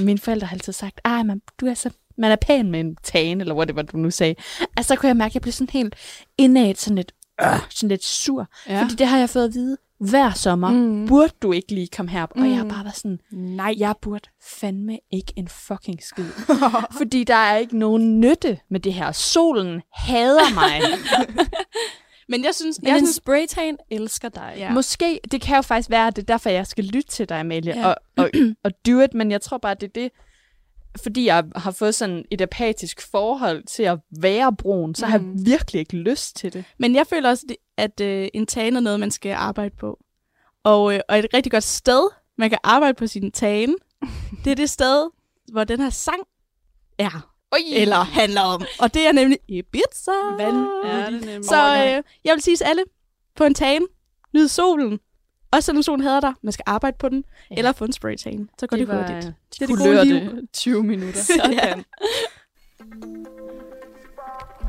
[0.00, 2.96] mine forældre har altid sagt, ej, man, du er så, man er pæn med en
[3.02, 4.34] tan, eller whatever du nu sagde.
[4.76, 5.94] Altså så kunne jeg mærke, at jeg blev sådan helt
[6.38, 7.12] indad, sådan lidt,
[7.42, 8.46] øh, sådan lidt sur.
[8.68, 8.82] Ja.
[8.82, 10.70] Fordi det har jeg fået at vide hver sommer.
[10.70, 11.06] Mm.
[11.06, 12.36] Burde du ikke lige komme herop?
[12.36, 12.42] Mm.
[12.42, 12.70] Og jeg har Mm.
[12.70, 14.28] bare været sådan, nej, jeg burde
[14.60, 16.24] fandme ikke en fucking skid.
[16.98, 19.12] Fordi der er ikke nogen nytte med det her.
[19.12, 20.80] Solen hader mig.
[22.28, 24.54] Men jeg synes, Men jeg en synes spraytan elsker dig.
[24.56, 24.72] Ja.
[24.72, 27.40] Måske, det kan jo faktisk være, at det er derfor, jeg skal lytte til dig,
[27.40, 27.86] Amalie, Ja.
[27.88, 28.30] og, og,
[28.64, 30.10] og do it, men jeg tror bare, det er det,
[31.02, 35.10] fordi jeg har fået sådan et apatisk forhold til at være brun, så mm.
[35.12, 36.64] har jeg virkelig ikke lyst til det.
[36.78, 37.46] Men jeg føler også,
[37.76, 39.98] at øh, en tan er noget, man skal arbejde på.
[40.64, 42.08] Og, øh, og et rigtig godt sted,
[42.38, 43.74] man kan arbejde på sin tan,
[44.44, 45.10] det er det sted,
[45.52, 46.22] hvor den her sang
[46.98, 47.32] er.
[47.56, 47.62] Oj.
[47.72, 48.62] Eller handler om.
[48.78, 50.10] Og det er nemlig Ibiza.
[50.38, 51.44] Vand er det nemlig.
[51.44, 52.82] Så øh, jeg vil sige til alle,
[53.36, 53.82] på en tan,
[54.34, 55.00] nyd solen.
[55.52, 57.24] Også selvom solen hader dig, man skal arbejde på den.
[57.50, 57.54] Ja.
[57.56, 58.50] Eller få en spraytan.
[58.58, 59.34] Så går det, det hurtigt.
[59.52, 60.14] Det er det gode liv.
[60.14, 61.20] det 20 minutter.
[61.42, 61.84] Sådan.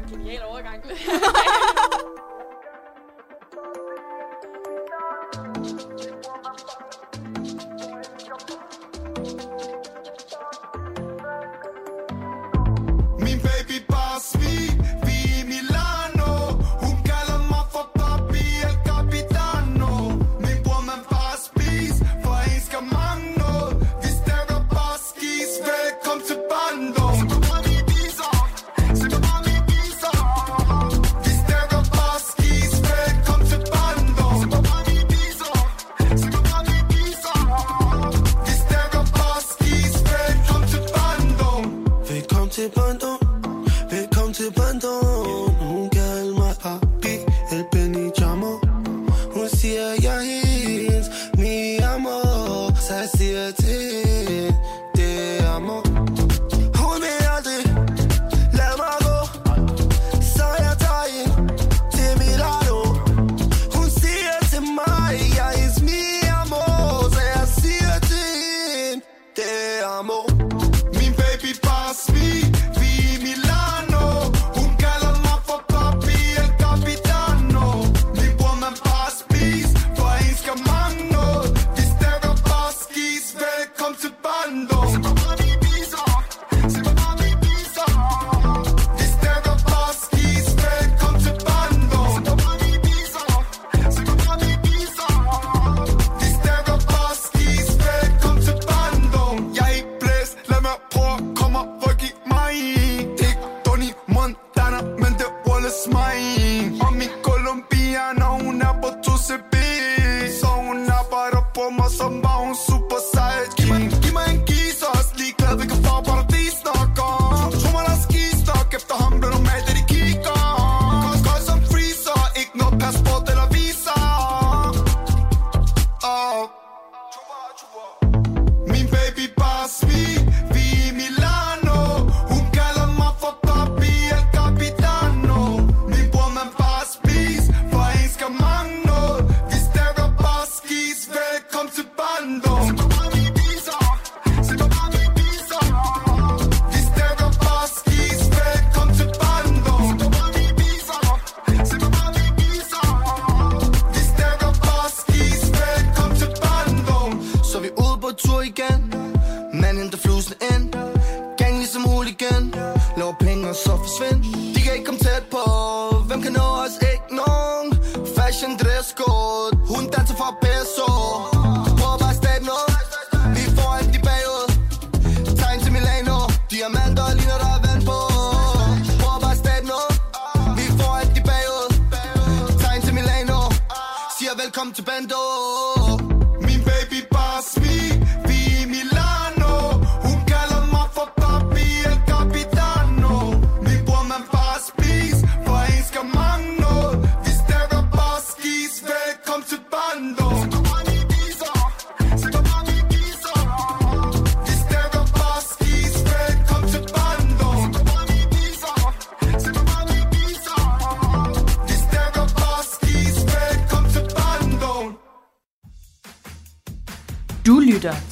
[0.10, 0.84] Genial overgang.
[69.88, 70.27] det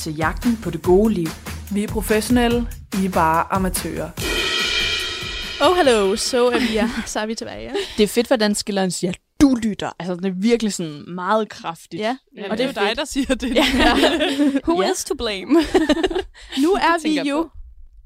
[0.06, 1.28] til Jagten på det gode liv.
[1.72, 2.68] Vi er professionelle,
[3.02, 4.10] I er bare amatører.
[5.62, 6.90] Oh, hello, så er vi, ja.
[7.06, 7.62] så er vi tilbage.
[7.64, 7.72] Ja.
[7.98, 9.92] Det er fedt, hvordan skilleren siger, du lytter.
[10.00, 12.02] Altså, det er virkelig sådan meget kraftigt.
[12.02, 12.18] Ja,
[12.50, 13.56] Og det er jo dig, der siger det.
[13.56, 13.66] Ja.
[14.68, 14.92] Who Ja.
[14.92, 15.52] is to blame?
[16.64, 17.50] Nu er vi jo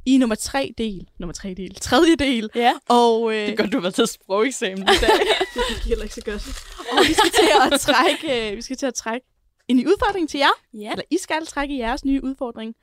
[0.05, 1.07] i nummer tre del.
[1.19, 1.75] Nummer tre del.
[1.81, 2.49] Tredje del.
[2.55, 2.73] Ja.
[2.89, 5.09] Og øh, Det er godt, du har været til sprogeksamen i dag.
[5.53, 6.47] det gik heller ikke så godt.
[6.91, 9.27] Og vi skal til at trække, øh, vi skal til at trække
[9.69, 10.53] en ny udfordring til jer.
[10.73, 10.91] Ja.
[10.91, 12.75] Eller I skal trække jeres nye udfordring.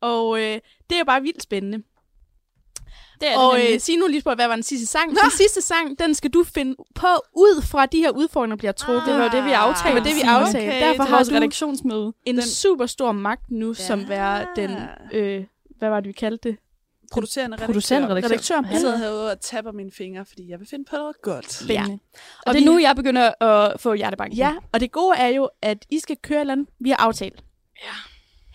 [0.00, 0.54] Og øh,
[0.90, 1.82] det er jo bare vildt spændende.
[3.20, 5.10] Det er Og det øh, sig nu lige på, hvad var den sidste sang?
[5.10, 7.06] Den sidste sang, den skal du finde på
[7.36, 9.06] ud fra de her udfordringer bliver trukket.
[9.06, 9.88] Det var det, vi aftalte.
[9.88, 10.68] Det var det, vi aftalte.
[10.68, 12.12] Okay, Derfor har du redaktionsmøde.
[12.26, 13.74] en Den- super stor magt nu, ja.
[13.74, 14.70] som være den...
[15.12, 15.44] Øh,
[15.78, 16.56] hvad var det, vi kaldte det?
[17.10, 17.66] Producerende redaktør.
[17.72, 18.28] Producent, redaktør.
[18.28, 18.62] Redaktør.
[18.70, 21.52] Jeg sidder herude og tapper mine fingre, fordi jeg vil finde på noget godt.
[21.52, 21.98] Spændende.
[22.14, 24.36] Og Og det er vi- nu, jeg begynder at få hjertebanken.
[24.38, 26.96] Ja, og det gode er jo, at I skal køre et eller andet, vi har
[26.96, 27.44] aftalt.
[27.84, 27.90] Ja.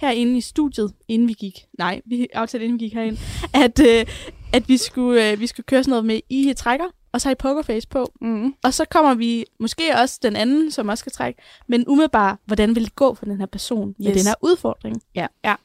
[0.07, 1.65] Herinde i studiet, inden vi gik.
[1.77, 3.17] Nej, vi aftalte, inden vi gik herind.
[3.63, 4.05] At, øh,
[4.53, 7.31] at vi, skulle, øh, vi skulle køre sådan noget med, I trækker, og så har
[7.31, 8.11] I pokerface på.
[8.21, 8.53] Mm.
[8.63, 12.75] Og så kommer vi, måske også den anden, som også skal trække, men umiddelbart, hvordan
[12.75, 14.17] vil det gå for den her person med Yes.
[14.17, 15.01] den her udfordring?
[15.15, 15.27] Ja.
[15.45, 15.55] ja.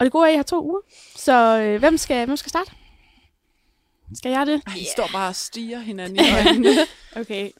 [0.00, 0.80] Og det gode er, at I har to uger.
[1.16, 2.70] Så øh, hvem, skal, hvem skal starte?
[4.14, 4.62] Skal jeg det?
[4.66, 6.70] Ej, I står bare og stiger hinanden i øjnene.
[7.16, 7.50] Okay.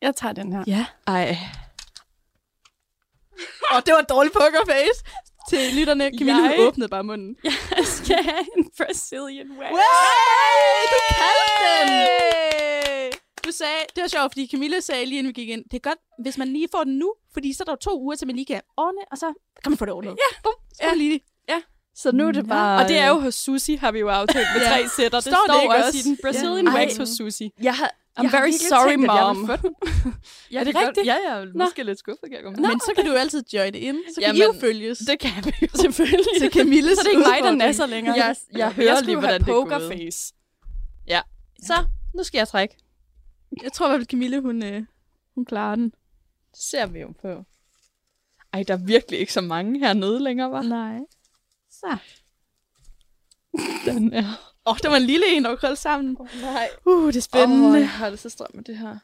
[0.00, 0.64] Jeg tager den her.
[0.66, 0.86] Ja.
[1.06, 1.36] Ej.
[3.70, 5.04] Og det var en dårlig pokerface
[5.50, 6.04] til lytterne.
[6.18, 6.60] Camille Jeg- jeg...
[6.66, 7.36] åbnede bare munden.
[7.76, 9.70] Jeg skal have en Brazilian wax.
[9.70, 12.81] Hey, du kaldte den!
[13.52, 15.98] Sagde, det var sjovt, fordi Camilla sagde lige inden vi gik ind, det er godt,
[16.22, 18.36] hvis man lige får den nu, fordi så er der jo to uger til, man
[18.36, 19.26] lige kan ordne, og så
[19.64, 20.10] kan man få det ordnet.
[20.10, 20.94] Ja, bum, så ja.
[20.94, 21.20] lige.
[21.94, 22.82] Så nu er det bare...
[22.82, 24.68] Og det er jo hos Susi, har vi jo aftalt med Ja.
[24.68, 25.18] tre sætter.
[25.18, 25.98] Det Står står, det ikke også også?
[25.98, 26.72] i den Brazilian Ja.
[26.74, 27.50] wax hos Susi.
[27.62, 27.86] Jeg har,
[28.20, 29.36] I'm jeg very sorry, tænkt, at jeg mom.
[29.46, 29.74] den.
[30.50, 30.96] Jeg Er det kan rigtigt?
[30.96, 32.68] Godt, ja, jeg er måske lidt skuffet, kan jeg komme.
[32.68, 34.98] Men så kan du jo altid joine ind, så kan Jamen, I jo følges.
[34.98, 35.68] Det kan vi jo.
[35.84, 36.26] Selvfølgelig.
[36.40, 38.16] Til Camilles Så det er ikke mig, der nasser længere.
[38.16, 39.88] Jeg, jeg hører jeg lige, skulle hvordan have det er gået.
[39.88, 40.32] pokerface.
[41.66, 41.74] Så,
[42.14, 42.74] nu skal jeg trække.
[43.62, 44.84] Jeg tror i hvert fald, Camille, hun, øh,
[45.34, 45.84] hun klarer den.
[46.50, 47.44] Det ser vi jo på.
[48.52, 50.62] Ej, der er virkelig ikke så mange hernede længere, var.
[50.62, 50.98] Nej.
[51.70, 51.96] Så.
[53.84, 54.24] Den er...
[54.66, 56.16] Åh, oh, der var en lille en, der var krøllet sammen.
[56.42, 56.68] Nej.
[56.86, 57.68] Uh, det er Åh, spændende.
[57.68, 58.98] oh, jeg Oh, har det så stramt med det her.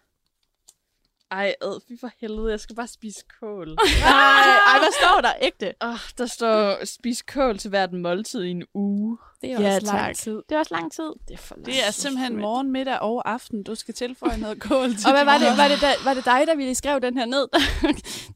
[1.31, 3.69] Ej, ad, fy for helvede, jeg skal bare spise kål.
[4.05, 5.33] ej, ej, hvad står der?
[5.41, 5.73] Ægte.
[5.81, 9.19] oh, der står, spis kål til hvert måltid i en uge.
[9.41, 10.17] Det er Ja, også lang tak.
[10.17, 10.43] tid.
[10.49, 11.13] Det er også lang tid.
[11.29, 11.67] Det er for langt.
[11.67, 13.63] Det er simpelthen morgen, middag og aften.
[13.63, 16.25] Du skal tilføje noget kål til Og hvad var det, var det, da, var det
[16.25, 17.59] dig, der ville skrev den her ned, der,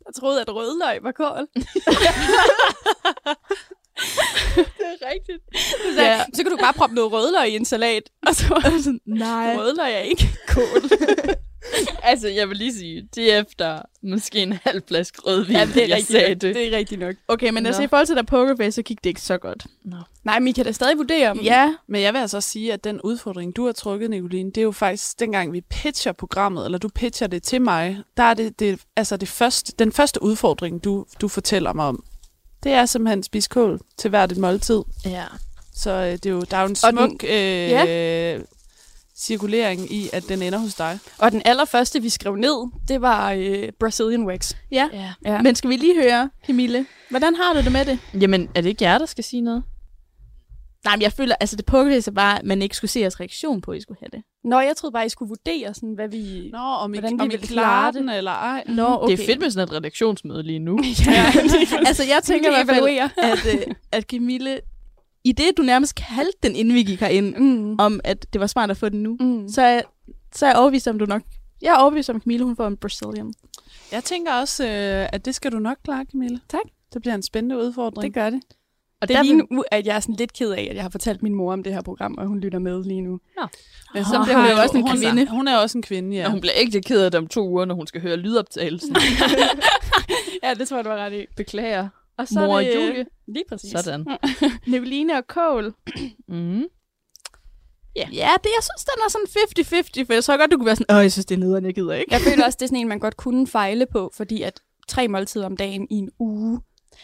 [0.07, 1.47] der troede, at rødløg var kål?
[4.57, 5.43] det er rigtigt.
[5.57, 6.25] Så, sagde, ja.
[6.35, 8.03] så kan du bare proppe noget rødløg i en salat.
[8.27, 9.57] Og så var sådan, Nej.
[9.59, 10.83] rødløg er ikke kål.
[12.03, 15.77] Altså, jeg vil lige sige, det er efter måske en halv flaske rødvin, ja, det
[15.77, 16.41] er jeg rigtigt sagde nok.
[16.41, 16.55] det.
[16.55, 17.15] Det er rigtigt nok.
[17.29, 17.85] Okay, men altså Nå.
[17.85, 19.67] i forhold til der pokerface, så gik det ikke så godt.
[20.25, 22.73] Nej, men I kan da stadig vurdere, om Ja, Men jeg vil altså også sige,
[22.73, 26.65] at den udfordring, du har trukket, Nicoline, det er jo faktisk, dengang vi pitcher programmet,
[26.65, 30.23] eller du pitcher det til mig, der er det, det altså det første, den første
[30.23, 32.05] udfordring, du, du fortæller mig om.
[32.63, 34.83] Det er simpelthen spise kål til hvert et måltid.
[35.05, 35.25] Ja.
[35.75, 38.41] Så øh, det er jo, der er jo en smuk øh,
[39.23, 40.99] cirkulering i, at den ender hos dig.
[41.19, 44.55] Og den allerførste, vi skrev ned, det var øh, Brazilian wax.
[44.71, 44.89] ja.
[44.93, 45.13] ja.
[45.25, 45.43] Ja.
[45.43, 47.99] Men skal vi lige høre, Camille, hvordan har du det med det?
[48.21, 49.63] Jamen, er det ikke jer, der skal sige noget?
[50.85, 53.21] Nej, men jeg føler, altså det pokerface er bare, at man ikke skulle se jeres
[53.21, 54.23] reaktion på, at I skulle have det.
[54.45, 56.51] Nå, jeg troede bare, I skulle vurdere, sådan, hvad vi...
[56.53, 58.65] Nå, om I, Hvordan vi om ville klarer klare den, eller ej.
[58.69, 59.17] Nå, Okay.
[59.17, 60.79] Det er fedt med sådan et redaktionsmøde lige nu.
[61.07, 61.25] ja,
[61.87, 64.61] altså jeg tænker i hvert fald, at, øh, at Camille,
[65.25, 67.77] i det du nærmest kaldte den, inden vi gik herind, Mm.
[67.79, 69.49] om at det var smart at få den nu, Mm.
[69.49, 69.81] så er,
[70.35, 71.23] så er jeg overbevist om, du nok...
[71.63, 73.33] Jeg er overbevist om, at Camille hun får en Brazilian.
[73.93, 76.41] Jeg tænker også, øh, at det skal du nok klare, Camille.
[76.49, 76.61] Tak.
[76.93, 78.15] Det bliver en spændende udfordring.
[78.15, 78.43] Det gør det.
[79.01, 80.91] Og det er lige nu, at jeg er sådan lidt ked af, at jeg har
[80.91, 83.21] fortalt min mor om det her program, og hun lytter med lige nu.
[83.95, 85.27] Men Så bliver hun jo også en hun, kvinde.
[85.31, 86.25] Hun er også en kvinde, ja.
[86.25, 88.97] Og hun bliver ikke ked af det om to uger, når hun skal høre lydoptagelsen.
[90.43, 91.27] Ja, det tror jeg, du har ret i.
[91.37, 91.89] Beklager.
[92.23, 93.05] Og så Mor er det Julie.
[93.29, 93.71] Lige præcis.
[93.71, 94.07] Sådan.
[94.67, 95.75] Nicoline og Kål.
[96.29, 96.65] Mm.
[97.97, 99.27] Ja, ja det, jeg synes, den er sådan
[100.03, 101.65] 50-50, for jeg tror godt, du kunne være sådan, åh, jeg synes, det er nederen,
[101.65, 102.13] jeg gider ikke.
[102.15, 105.09] Jeg føler også, det er sådan en, man godt kunne fejle på, fordi at tre
[105.09, 106.61] måltider om dagen i en uge,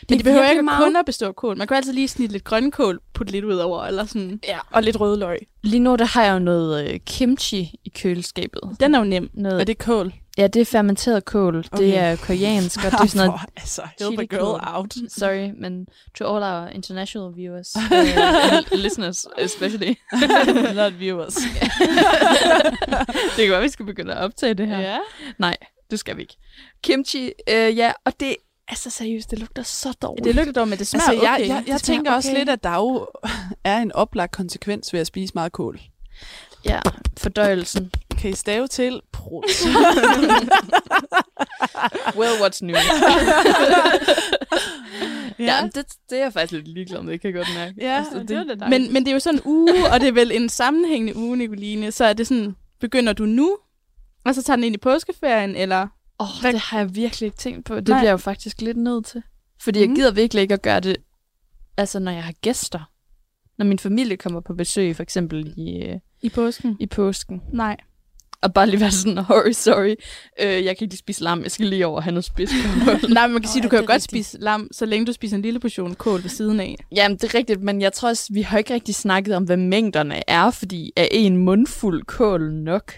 [0.09, 0.85] Men det behøver ikke meget.
[0.85, 1.57] kun at bestå af kål.
[1.59, 4.41] Man kan altid lige snitte lidt grønkål, putte lidt ud over, eller sådan.
[4.49, 5.39] Ja, og lidt rødløg.
[5.63, 8.61] Lige nu der har jeg jo noget øh, kimchi i køleskabet.
[8.81, 9.31] Den er jo nem.
[9.35, 10.13] Noget, Er det kål?
[10.39, 11.59] Ja, det er fermenteret kål.
[11.59, 11.85] Okay.
[11.85, 13.41] Det er koreansk, og det er sådan noget...
[13.41, 14.95] For, altså, help a girl out.
[15.19, 17.77] Sorry, men to all our international viewers,
[18.73, 19.95] uh, listeners especially.
[20.75, 21.35] Not viewers.
[23.37, 24.81] det kan være, vi skal begynde at optage det her.
[24.81, 24.99] Ja.
[25.39, 25.57] Nej,
[25.91, 26.37] det skal vi ikke.
[26.83, 28.37] Kimchi, øh, ja, og det,
[28.69, 30.25] altså seriøst, det lugter så dårligt.
[30.25, 31.49] Det lugter dårligt, men det smager Altså, jeg, okay.
[31.49, 32.39] jeg, jeg smager tænker også okay.
[32.39, 33.07] lidt, at der jo
[33.65, 35.81] er en oplagt konsekvens ved at spise meget kål.
[36.65, 36.81] Ja,
[37.19, 37.91] fordøjelsen.
[38.19, 39.45] Kan I stave til prut?
[42.19, 42.77] well, what's new?
[45.39, 45.45] Ja.
[45.45, 47.75] ja, men det, det er jeg faktisk lidt ligeglad med, det kan jeg godt mærke.
[47.81, 50.09] Ja, altså, det var lidt Men, men det er jo sådan en uge, og det
[50.09, 51.93] er vel en sammenhængende uge, Nicoline.
[51.93, 53.57] Så er det sådan, begynder du nu,
[54.25, 55.87] og så tager den ind i påskeferien, eller...
[56.21, 57.77] Åh, oh, det har jeg virkelig ikke tænkt på.
[57.77, 57.99] Det Nej.
[57.99, 59.23] bliver jeg jo faktisk lidt nødt til.
[59.63, 59.97] Fordi jeg Mhm.
[59.97, 60.97] gider virkelig ikke at gøre det,
[61.77, 62.91] altså når jeg har gæster.
[63.59, 66.77] Når min familie kommer på besøg, for eksempel i, øh, I påsken?
[66.81, 67.43] i påsken.
[67.53, 67.77] Nej.
[68.43, 69.95] Og bare lige være sådan, sorry, sorry.
[70.41, 73.11] Øh, jeg kan ikke lige spise lam, jeg skal lige over og have noget spidskål.
[73.15, 74.11] Nej, men man kan sige, Nå, du kan ja, jo godt rigtigt.
[74.27, 76.77] spise lam, så længe du spiser en lille portion kål ved siden af.
[76.97, 79.57] Jamen, det er rigtigt, men jeg tror også, vi har ikke rigtig snakket om, hvad
[79.57, 82.93] mængderne er, fordi er en mundfuld kål nok?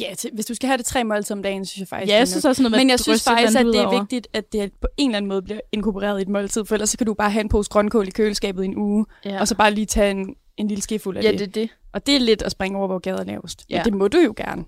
[0.00, 2.16] Ja, til, hvis du skal have det tre måltider om dagen, synes jeg faktisk, Ja,
[2.18, 4.00] jeg synes også noget med Men at jeg synes faktisk, at det er over.
[4.00, 6.90] vigtigt, at det på en eller anden måde bliver inkorporeret i et måltid, for ellers
[6.90, 9.40] så kan du bare have en pose grønkål i køleskabet i en uge, Ja.
[9.40, 11.38] og så bare lige tage en, en lille skefuld af Ja, det.
[11.38, 11.68] det er det.
[11.94, 13.64] Og det er lidt at springe over, hvor gaden er lavest.
[13.70, 13.76] Ja.
[13.76, 14.64] Men det må du jo gerne.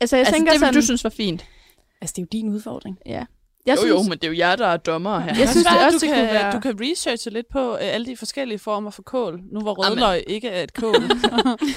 [0.00, 0.74] Altså, jeg altså, tænker det vil sådan...
[0.74, 1.44] du synes var fint.
[2.00, 2.98] Altså, det er jo din udfordring.
[3.06, 3.24] Ja.
[3.66, 5.34] Jeg jo, synes, jo, men det er jo jer, der er dommer her.
[5.38, 6.52] Jeg synes, det også, du, det kan, kunne være...
[6.52, 10.02] du kan researche lidt på øh, alle de forskellige former for kål, nu hvor Amen.
[10.02, 10.94] rødløg ikke er et kål.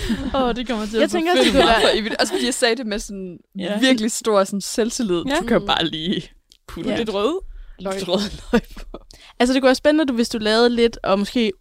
[0.35, 1.75] Åh, oh, det kommer til Jeg at tænker forfølge kunne mig
[2.19, 3.79] være- fordi jeg sagde det med sådan Ja.
[3.79, 5.23] virkelig stor sådan selvtillid.
[5.27, 5.35] Ja.
[5.35, 6.23] Du kan bare lige
[6.67, 6.97] putte Ja.
[6.97, 7.39] lidt rød.
[7.79, 7.93] Løg.
[7.95, 8.19] Lidt rød
[8.51, 8.97] løg på.
[9.39, 11.51] Altså, det kunne være spændende, du, hvis du lavede lidt, og måske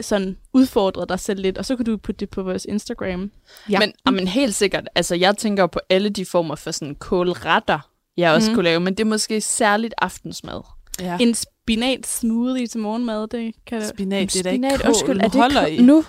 [0.00, 3.30] sådan udfordrede dig selv lidt, og så kunne du putte det på vores Instagram.
[3.70, 3.78] Ja.
[3.78, 7.90] Men, ah, men helt sikkert, altså jeg tænker på alle de former for sådan kålretter,
[8.16, 8.54] jeg også mm.
[8.54, 10.60] kunne lave, men det er måske særligt aftensmad.
[11.00, 11.16] ja.
[11.20, 13.88] En spinat smoothie til morgenmad, det kan det...
[13.88, 14.88] Spinat, det er da ikke Spinat, kål.
[14.88, 15.82] undskyld, er det holder I.
[15.82, 16.04] nu?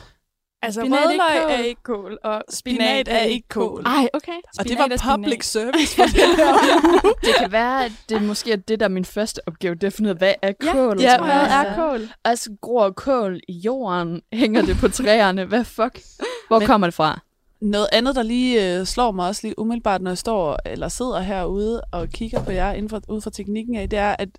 [0.62, 3.84] Altså, Spinat er ikke rødløg er ikke kål, og Spinat er ikke kål.
[3.86, 4.32] Ej, okay.
[4.32, 5.16] Og det Spinat var er spinat.
[5.16, 6.54] public service for det her.
[7.26, 9.88] Det kan være, at det måske er det, der er min første opgave, det er
[9.88, 11.02] at finde ud af, hvad er Ja, kål?
[11.02, 12.08] Ja, tror hvad er kål?
[12.26, 14.22] Altså, gror kål i jorden?
[14.34, 15.46] Hænger det på træerne?
[15.46, 16.00] Hvad fuck?
[16.48, 17.20] Hvor Men- kommer det fra?
[17.62, 21.20] Noget andet, der lige øh, slår mig også lige umiddelbart, når jeg står eller sidder
[21.20, 24.30] herude og kigger på jer inden for, ud fra teknikken af, det er, at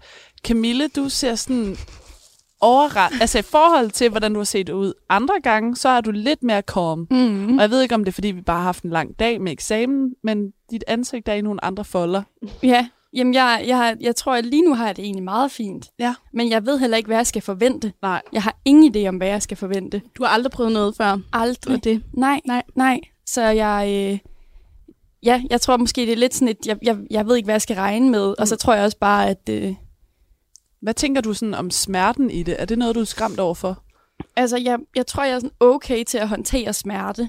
[0.46, 1.76] Camille, du ser sådan
[2.60, 3.12] overret...
[3.20, 6.42] altså i forhold til, hvordan du har set ud andre gange, så er du lidt
[6.42, 7.06] mere calm.
[7.10, 7.54] Mm.
[7.54, 9.40] Og jeg ved ikke, om det er, fordi vi bare har haft en lang dag
[9.40, 12.22] med eksamen, men dit ansigt er i nogle andre folder.
[12.62, 15.86] Ja, jamen jeg, jeg, jeg tror, at lige nu har jeg det egentlig meget fint.
[15.98, 16.14] Ja.
[16.32, 17.92] Men jeg ved heller ikke, hvad jeg skal forvente.
[18.02, 18.22] Nej.
[18.32, 20.02] Jeg har ingen idé om, hvad jeg skal forvente.
[20.18, 21.18] Du har aldrig prøvet noget før.
[21.32, 21.76] Aldrig.
[21.76, 22.02] Og det.
[22.12, 22.62] Nej, Nej.
[22.74, 23.00] nej.
[23.26, 23.86] Så jeg...
[23.88, 24.18] Øh,
[25.22, 26.66] ja, jeg tror måske, det er lidt sådan et...
[26.66, 28.34] Jeg, jeg, jeg ved ikke, hvad jeg skal regne med.
[28.38, 29.48] Og så tror jeg også bare, at...
[29.50, 29.74] Øh,
[30.82, 32.56] Hvad tænker du sådan om smerten i det?
[32.58, 33.82] Er det noget, du er skræmt over for?
[34.36, 37.28] altså, jeg, jeg tror, jeg er sådan okay til at håndtere smerte.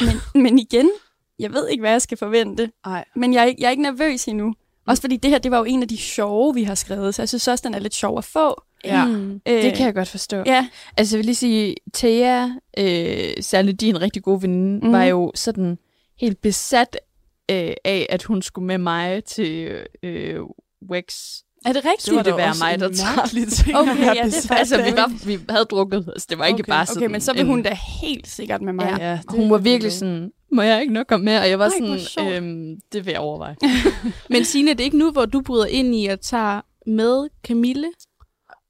[0.00, 0.90] Men, men igen,
[1.38, 2.70] jeg ved ikke, hvad jeg skal forvente.
[2.86, 3.04] Nej.
[3.16, 4.54] Men jeg, er ikke- jeg er ikke nervøs endnu.
[4.86, 7.14] Også fordi det her, det var jo en af de sjove, vi har skrevet.
[7.14, 8.62] Så jeg synes også, den er lidt sjov at få.
[8.84, 9.04] Ja.
[9.06, 9.40] Mm.
[9.48, 10.36] Øh, Det kan jeg godt forstå.
[10.46, 14.92] Ja, Altså, jeg vil lige sige, Thea, øh, særligt din rigtig gode veninde, mm.
[14.92, 15.78] var jo sådan
[16.20, 16.96] helt besat
[17.50, 20.40] øh, af, at hun skulle med mig til øh,
[20.90, 21.14] Wex.
[21.66, 22.02] Er det rigtigt?
[22.02, 24.92] Så ville det være mig, en der tager ting Okay, ja, det er Altså, vi,
[24.96, 27.40] var, vi havde drukket, altså det var ikke Okay, bare sådan Okay, men så vil
[27.40, 28.96] en- hun da helt sikkert med mig.
[28.98, 29.08] Ja.
[29.10, 29.96] Ja, det Hun var virkelig du.
[29.96, 31.38] sådan, må jeg ikke nok komme med?
[31.38, 33.56] Og jeg var Ej, sådan, øhm, det vil jeg overveje.
[34.30, 37.88] Men Signe, det er ikke nu, hvor du bryder ind i at tage med Camille?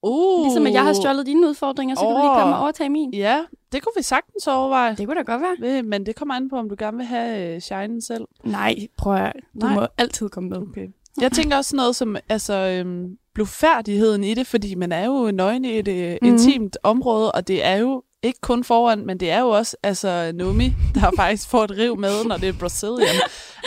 [0.03, 0.45] Uh.
[0.45, 3.15] Ligesom at jeg har stjålet dine udfordringer, så kan du lige komme og overtage min.
[3.15, 3.41] Ja,
[3.73, 4.97] det kunne vi sagtens overveje.
[4.97, 5.71] Det kunne da godt være.
[5.71, 8.25] Det, men det kommer an på, om du gerne vil have øh, shinen selv.
[8.45, 9.33] Nej, prøv at
[9.63, 9.75] Du Nej.
[9.75, 10.59] må altid komme med.
[10.59, 10.87] Okay.
[11.21, 15.65] Jeg tænker også noget som altså, øhm, blufærdigheden i det, fordi man er jo nøgen
[15.65, 19.41] i et øh, intimt område, og det er jo ikke kun foran, men det er
[19.41, 23.15] jo også altså, Nomi, der faktisk får et riv med, når det er Brazilian.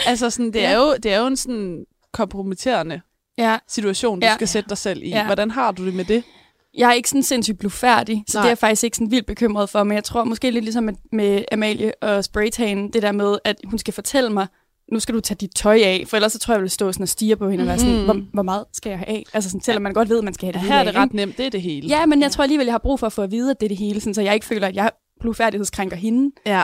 [0.06, 3.00] altså, sådan, det, er jo, det er jo en sådan kompromitterende
[3.38, 4.34] Ja, situation, du Ja.
[4.34, 5.08] skal sætte dig selv i.
[5.08, 5.26] Ja.
[5.26, 6.24] Hvordan har du det med det?
[6.78, 8.42] jeg er ikke sådan sindssygt blufærdig, så Nej.
[8.42, 10.84] det er jeg faktisk ikke sådan vildt bekymret for, men jeg tror måske lidt ligesom
[10.84, 14.46] med, med Amalie og Spraytan, det der med, at hun skal fortælle mig,
[14.92, 16.92] nu skal du tage dit tøj af, for ellers så tror jeg, jeg vil stå
[16.92, 18.04] sådan og stige på hende og være sådan, Mhm.
[18.04, 19.24] hvor, hvor meget skal jeg have af?
[19.34, 20.96] Altså sådan, selvom man godt ved, at man skal have det Her er hele det
[20.96, 21.88] af, ret nemt, det er det hele.
[21.88, 23.66] Ja, men jeg tror alligevel, jeg har brug for at få at vide, at det
[23.66, 26.34] er det hele, sådan, så jeg ikke føler, at jeg blufærdighedskrænker hende.
[26.46, 26.62] Ja.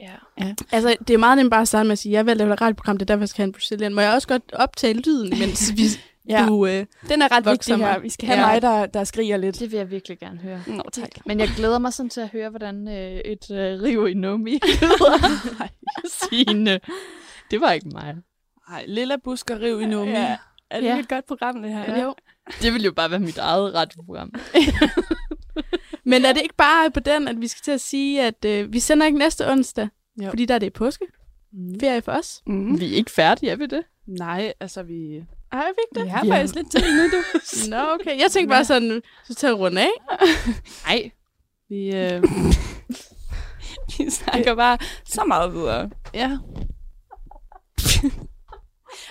[0.00, 0.54] Ja.
[0.72, 2.60] Altså, det er meget nemt bare at starte med at sige, jeg vil lave et
[2.60, 3.94] radioprogram, det er derfor, jeg skal have en Brazilian.
[3.94, 5.82] Må jeg også godt optage lyden, mens vi,
[6.28, 6.44] Ja.
[6.48, 6.66] du...
[6.66, 7.98] Øh, Den er ret vigtig her.
[7.98, 8.46] Vi skal have Ja.
[8.46, 9.58] mig, der, der skriger lidt.
[9.60, 10.62] Det vil jeg virkelig gerne høre.
[10.66, 11.08] Nå, tak.
[11.26, 14.50] Men jeg glæder mig sådan til at høre, hvordan øh, et øh, riv i Nomi
[14.80, 15.28] lyder.
[15.58, 15.68] Nej,
[16.30, 16.80] Signe.
[17.50, 18.16] Det var ikke mig.
[18.72, 20.10] Ej, Lilla Busker riv i Nomi.
[20.10, 20.36] Ja.
[20.70, 20.98] Er det Ja.
[20.98, 21.94] et godt program, det her?
[21.96, 22.02] Ja.
[22.02, 22.14] Jo.
[22.62, 24.32] Det ville jo bare være mit eget radioprogram.
[26.10, 28.72] men er det ikke bare på den, at vi skal til at sige, at øh,
[28.72, 29.88] vi sender ikke næste onsdag?
[30.22, 30.28] Jo.
[30.30, 31.04] Fordi der er det påske.
[31.52, 31.80] Mm.
[31.80, 32.42] Ferie for os.
[32.46, 32.80] Mm.
[32.80, 33.82] Vi er ikke færdige, er vi det?
[34.06, 35.16] Nej, altså vi...
[35.52, 36.04] Ej, jeg fik det.
[36.04, 36.34] Vi har ja.
[36.36, 37.22] faktisk lidt tid nu, du.
[37.76, 38.18] Nå, okay.
[38.20, 39.88] Jeg tænkte bare sådan, så tager jeg runde af.
[40.86, 41.10] Nej.
[41.68, 42.22] Vi, øh,
[43.98, 45.90] Vi snakker bare så meget videre.
[46.14, 46.38] ja.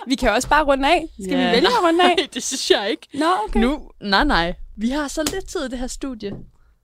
[0.06, 1.08] Vi kan også bare runde af.
[1.22, 1.46] Skal Ja.
[1.46, 2.14] vi vælge at runde af?
[2.16, 3.08] Nej, det synes jeg ikke.
[3.14, 3.60] Nå, okay.
[3.60, 4.54] Nu, nej, nej.
[4.76, 6.30] Vi har så lidt tid i det her studie.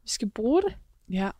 [0.02, 0.74] Vi skal bruge det.
[1.10, 1.30] ja.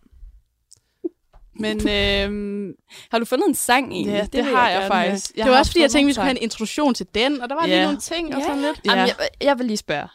[1.57, 2.75] Men øh,
[3.11, 4.12] Har du fundet en sang egentlig?
[4.14, 5.37] ja, det, vil har jeg, gerne, faktisk.
[5.37, 7.55] det var også fordi, jeg tænkte, vi skulle have en introduktion til den, og der
[7.55, 7.85] var lige Ja.
[7.85, 8.47] nogle ting og Ja.
[8.47, 8.81] sådan lidt.
[8.85, 8.91] Ja.
[8.91, 10.09] Jamen, jeg, jeg vil lige spørge.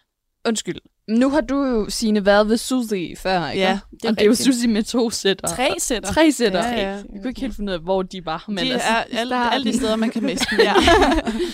[0.47, 0.79] Undskyld.
[1.09, 3.63] Nu har du jo, Signe, været ved Susie før, ikke?
[3.63, 4.69] Ja, det er, og det er jo rigtigt.
[4.69, 5.47] Med to sætter.
[5.47, 6.13] Tre sætter.
[6.13, 6.67] Tre sætter.
[6.67, 6.89] Ja, ja.
[6.89, 8.45] Jeg kunne ikke helt finde ud af, hvor de var.
[8.47, 10.59] Men de altså, er alle, alle de steder, man kan miste dem.
[10.59, 10.73] ja,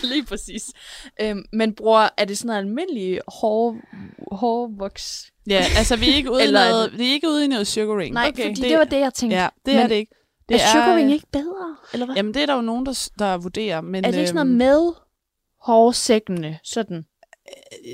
[0.13, 0.63] lige præcis.
[1.21, 3.77] Øhm, men bror, er det sådan noget almindelig hår,
[4.31, 5.31] hårvoks?
[5.47, 7.47] Ja, altså vi er ikke ude, i Eller er noget, vi er ikke ude i
[7.47, 8.13] noget sugaring.
[8.13, 8.43] Nej, okay.
[8.43, 9.37] fordi det, det var det, jeg tænkte.
[9.37, 10.15] Ja, det men er det ikke.
[10.49, 12.15] Det er sugaring ikke bedre, eller hvad?
[12.15, 13.81] Jamen, det er der jo nogen, der, der vurderer.
[13.81, 14.93] Men, er det ikke sådan øhm, noget med
[15.61, 17.05] hårsækkene, sådan?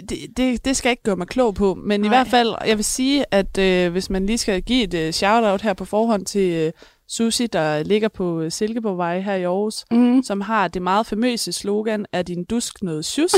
[0.09, 2.05] Det, det, det skal jeg ikke gøre mig klog på, men Nej.
[2.05, 5.13] i hvert fald, jeg vil sige, at øh, hvis man lige skal give et øh,
[5.13, 6.71] shout-out her på forhånd til øh,
[7.07, 10.23] Susi, der ligger på øh, Silkeborgvej her i Aarhus, Mm.
[10.23, 13.31] som har det meget famøse slogan, er din dusk noget sjus?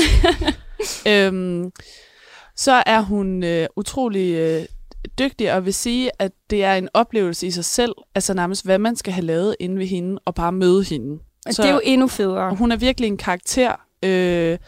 [1.08, 1.70] øhm,
[2.56, 4.62] så er hun øh, utrolig øh,
[5.18, 8.78] dygtig, og vil sige, at det er en oplevelse i sig selv, altså nærmest, hvad
[8.78, 11.18] man skal have lavet inde ved hende, og bare møde hende.
[11.50, 12.54] Så, det er jo endnu federe.
[12.56, 14.58] Hun er virkelig en karakter, øh,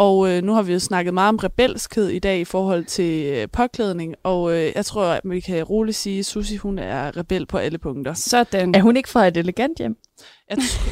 [0.00, 3.24] og øh, nu har vi jo snakket meget om rebelskhed i dag i forhold til
[3.26, 7.16] øh, påklædning, og øh, jeg tror, at vi kan roligt sige, at Susi, hun er
[7.16, 8.14] rebel på alle punkter.
[8.14, 8.74] Sådan.
[8.74, 9.96] Er hun ikke fra et elegant hjem?
[10.50, 10.90] Jeg tror,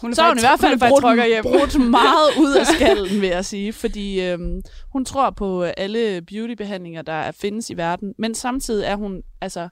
[0.00, 3.20] Hun så har hun i hvert fald faktisk brugt, trykker brugt meget ud af skallen,
[3.20, 4.60] vil jeg sige, fordi øhm,
[4.92, 9.22] hun tror på øh, alle beautybehandlinger, der er- findes i verden, men samtidig er hun
[9.40, 9.68] altså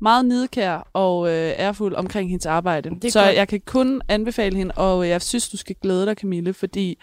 [0.00, 2.88] meget nidkær og øh, ærfuld omkring hendes arbejde.
[3.04, 3.36] er Så godt.
[3.36, 6.98] jeg kan kun anbefale hende, og jeg synes, du skal glæde dig, Camille, fordi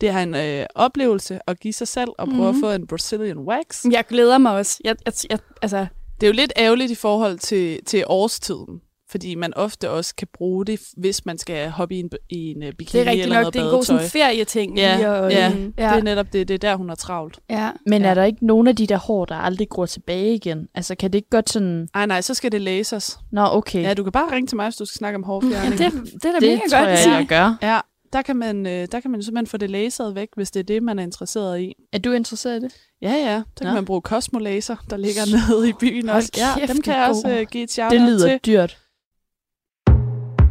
[0.00, 2.64] det er en øh, oplevelse at give sig selv og prøve Mhm.
[2.64, 3.84] at få en Brazilian wax.
[3.90, 4.78] Jeg glæder mig også.
[4.84, 5.86] Jeg, jeg, jeg, altså,
[6.20, 8.80] Det er jo lidt ærgerligt i forhold til, til årstiden,
[9.10, 12.62] fordi man ofte også kan bruge det, hvis man skal hoppe i en, i en
[12.62, 13.52] øh, det bikini er rigtigt nok.
[13.54, 14.20] Det er en god sådan, badetøj.
[14.20, 14.78] ferieting.
[14.78, 15.52] Ja, at, ja.
[15.56, 16.48] Det er netop det.
[16.48, 17.38] Det er der, hun er travlt.
[17.50, 17.70] ja.
[17.86, 18.08] Men Ja.
[18.08, 20.68] er der ikke nogen af de der hår, der aldrig gror tilbage igen?
[20.74, 21.88] Altså, kan det ikke godt sådan...
[21.94, 23.18] Ej, nej, så skal det læses.
[23.32, 23.82] Nå, okay.
[23.82, 25.78] Ja, du kan bare ringe til mig, hvis du skal snakke om Ja, hårfjerning.
[25.78, 25.92] det,
[26.22, 26.90] det er da det mega tror godt.
[26.90, 27.12] jeg, ja.
[27.14, 27.56] jeg gør.
[27.62, 27.78] Ja,
[28.16, 30.64] der kan, man, øh, der kan man simpelthen få det laseret væk, hvis det er
[30.64, 31.74] det, man er interesseret i.
[31.92, 32.72] Er du interesseret i det?
[33.02, 33.34] Ja, ja.
[33.34, 33.72] Der kan Nå.
[33.74, 36.30] man bruge Cosmolaser, der ligger nede i byen også.
[36.36, 38.38] Ja, dem det kan jeg også øh, give et shout Det lyder til.
[38.46, 38.78] dyrt.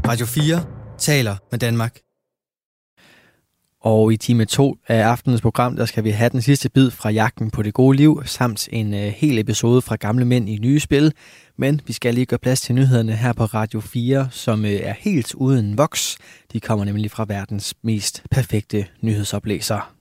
[0.07, 0.65] Radio 4
[0.97, 1.99] taler med Danmark.
[3.85, 7.09] Og i time 2 af aftenens program, der skal vi have den sidste bid fra
[7.09, 10.79] Jagten på det gode liv, samt en øh, hel episode fra Gamle Mænd i Nye
[10.79, 11.13] Spil.
[11.57, 14.93] Men vi skal lige gøre plads til nyhederne her på Radio 4, som øh, er
[14.99, 16.17] helt uden voks.
[16.53, 19.94] De kommer nemlig fra verdens mest perfekte nyhedsoplæser.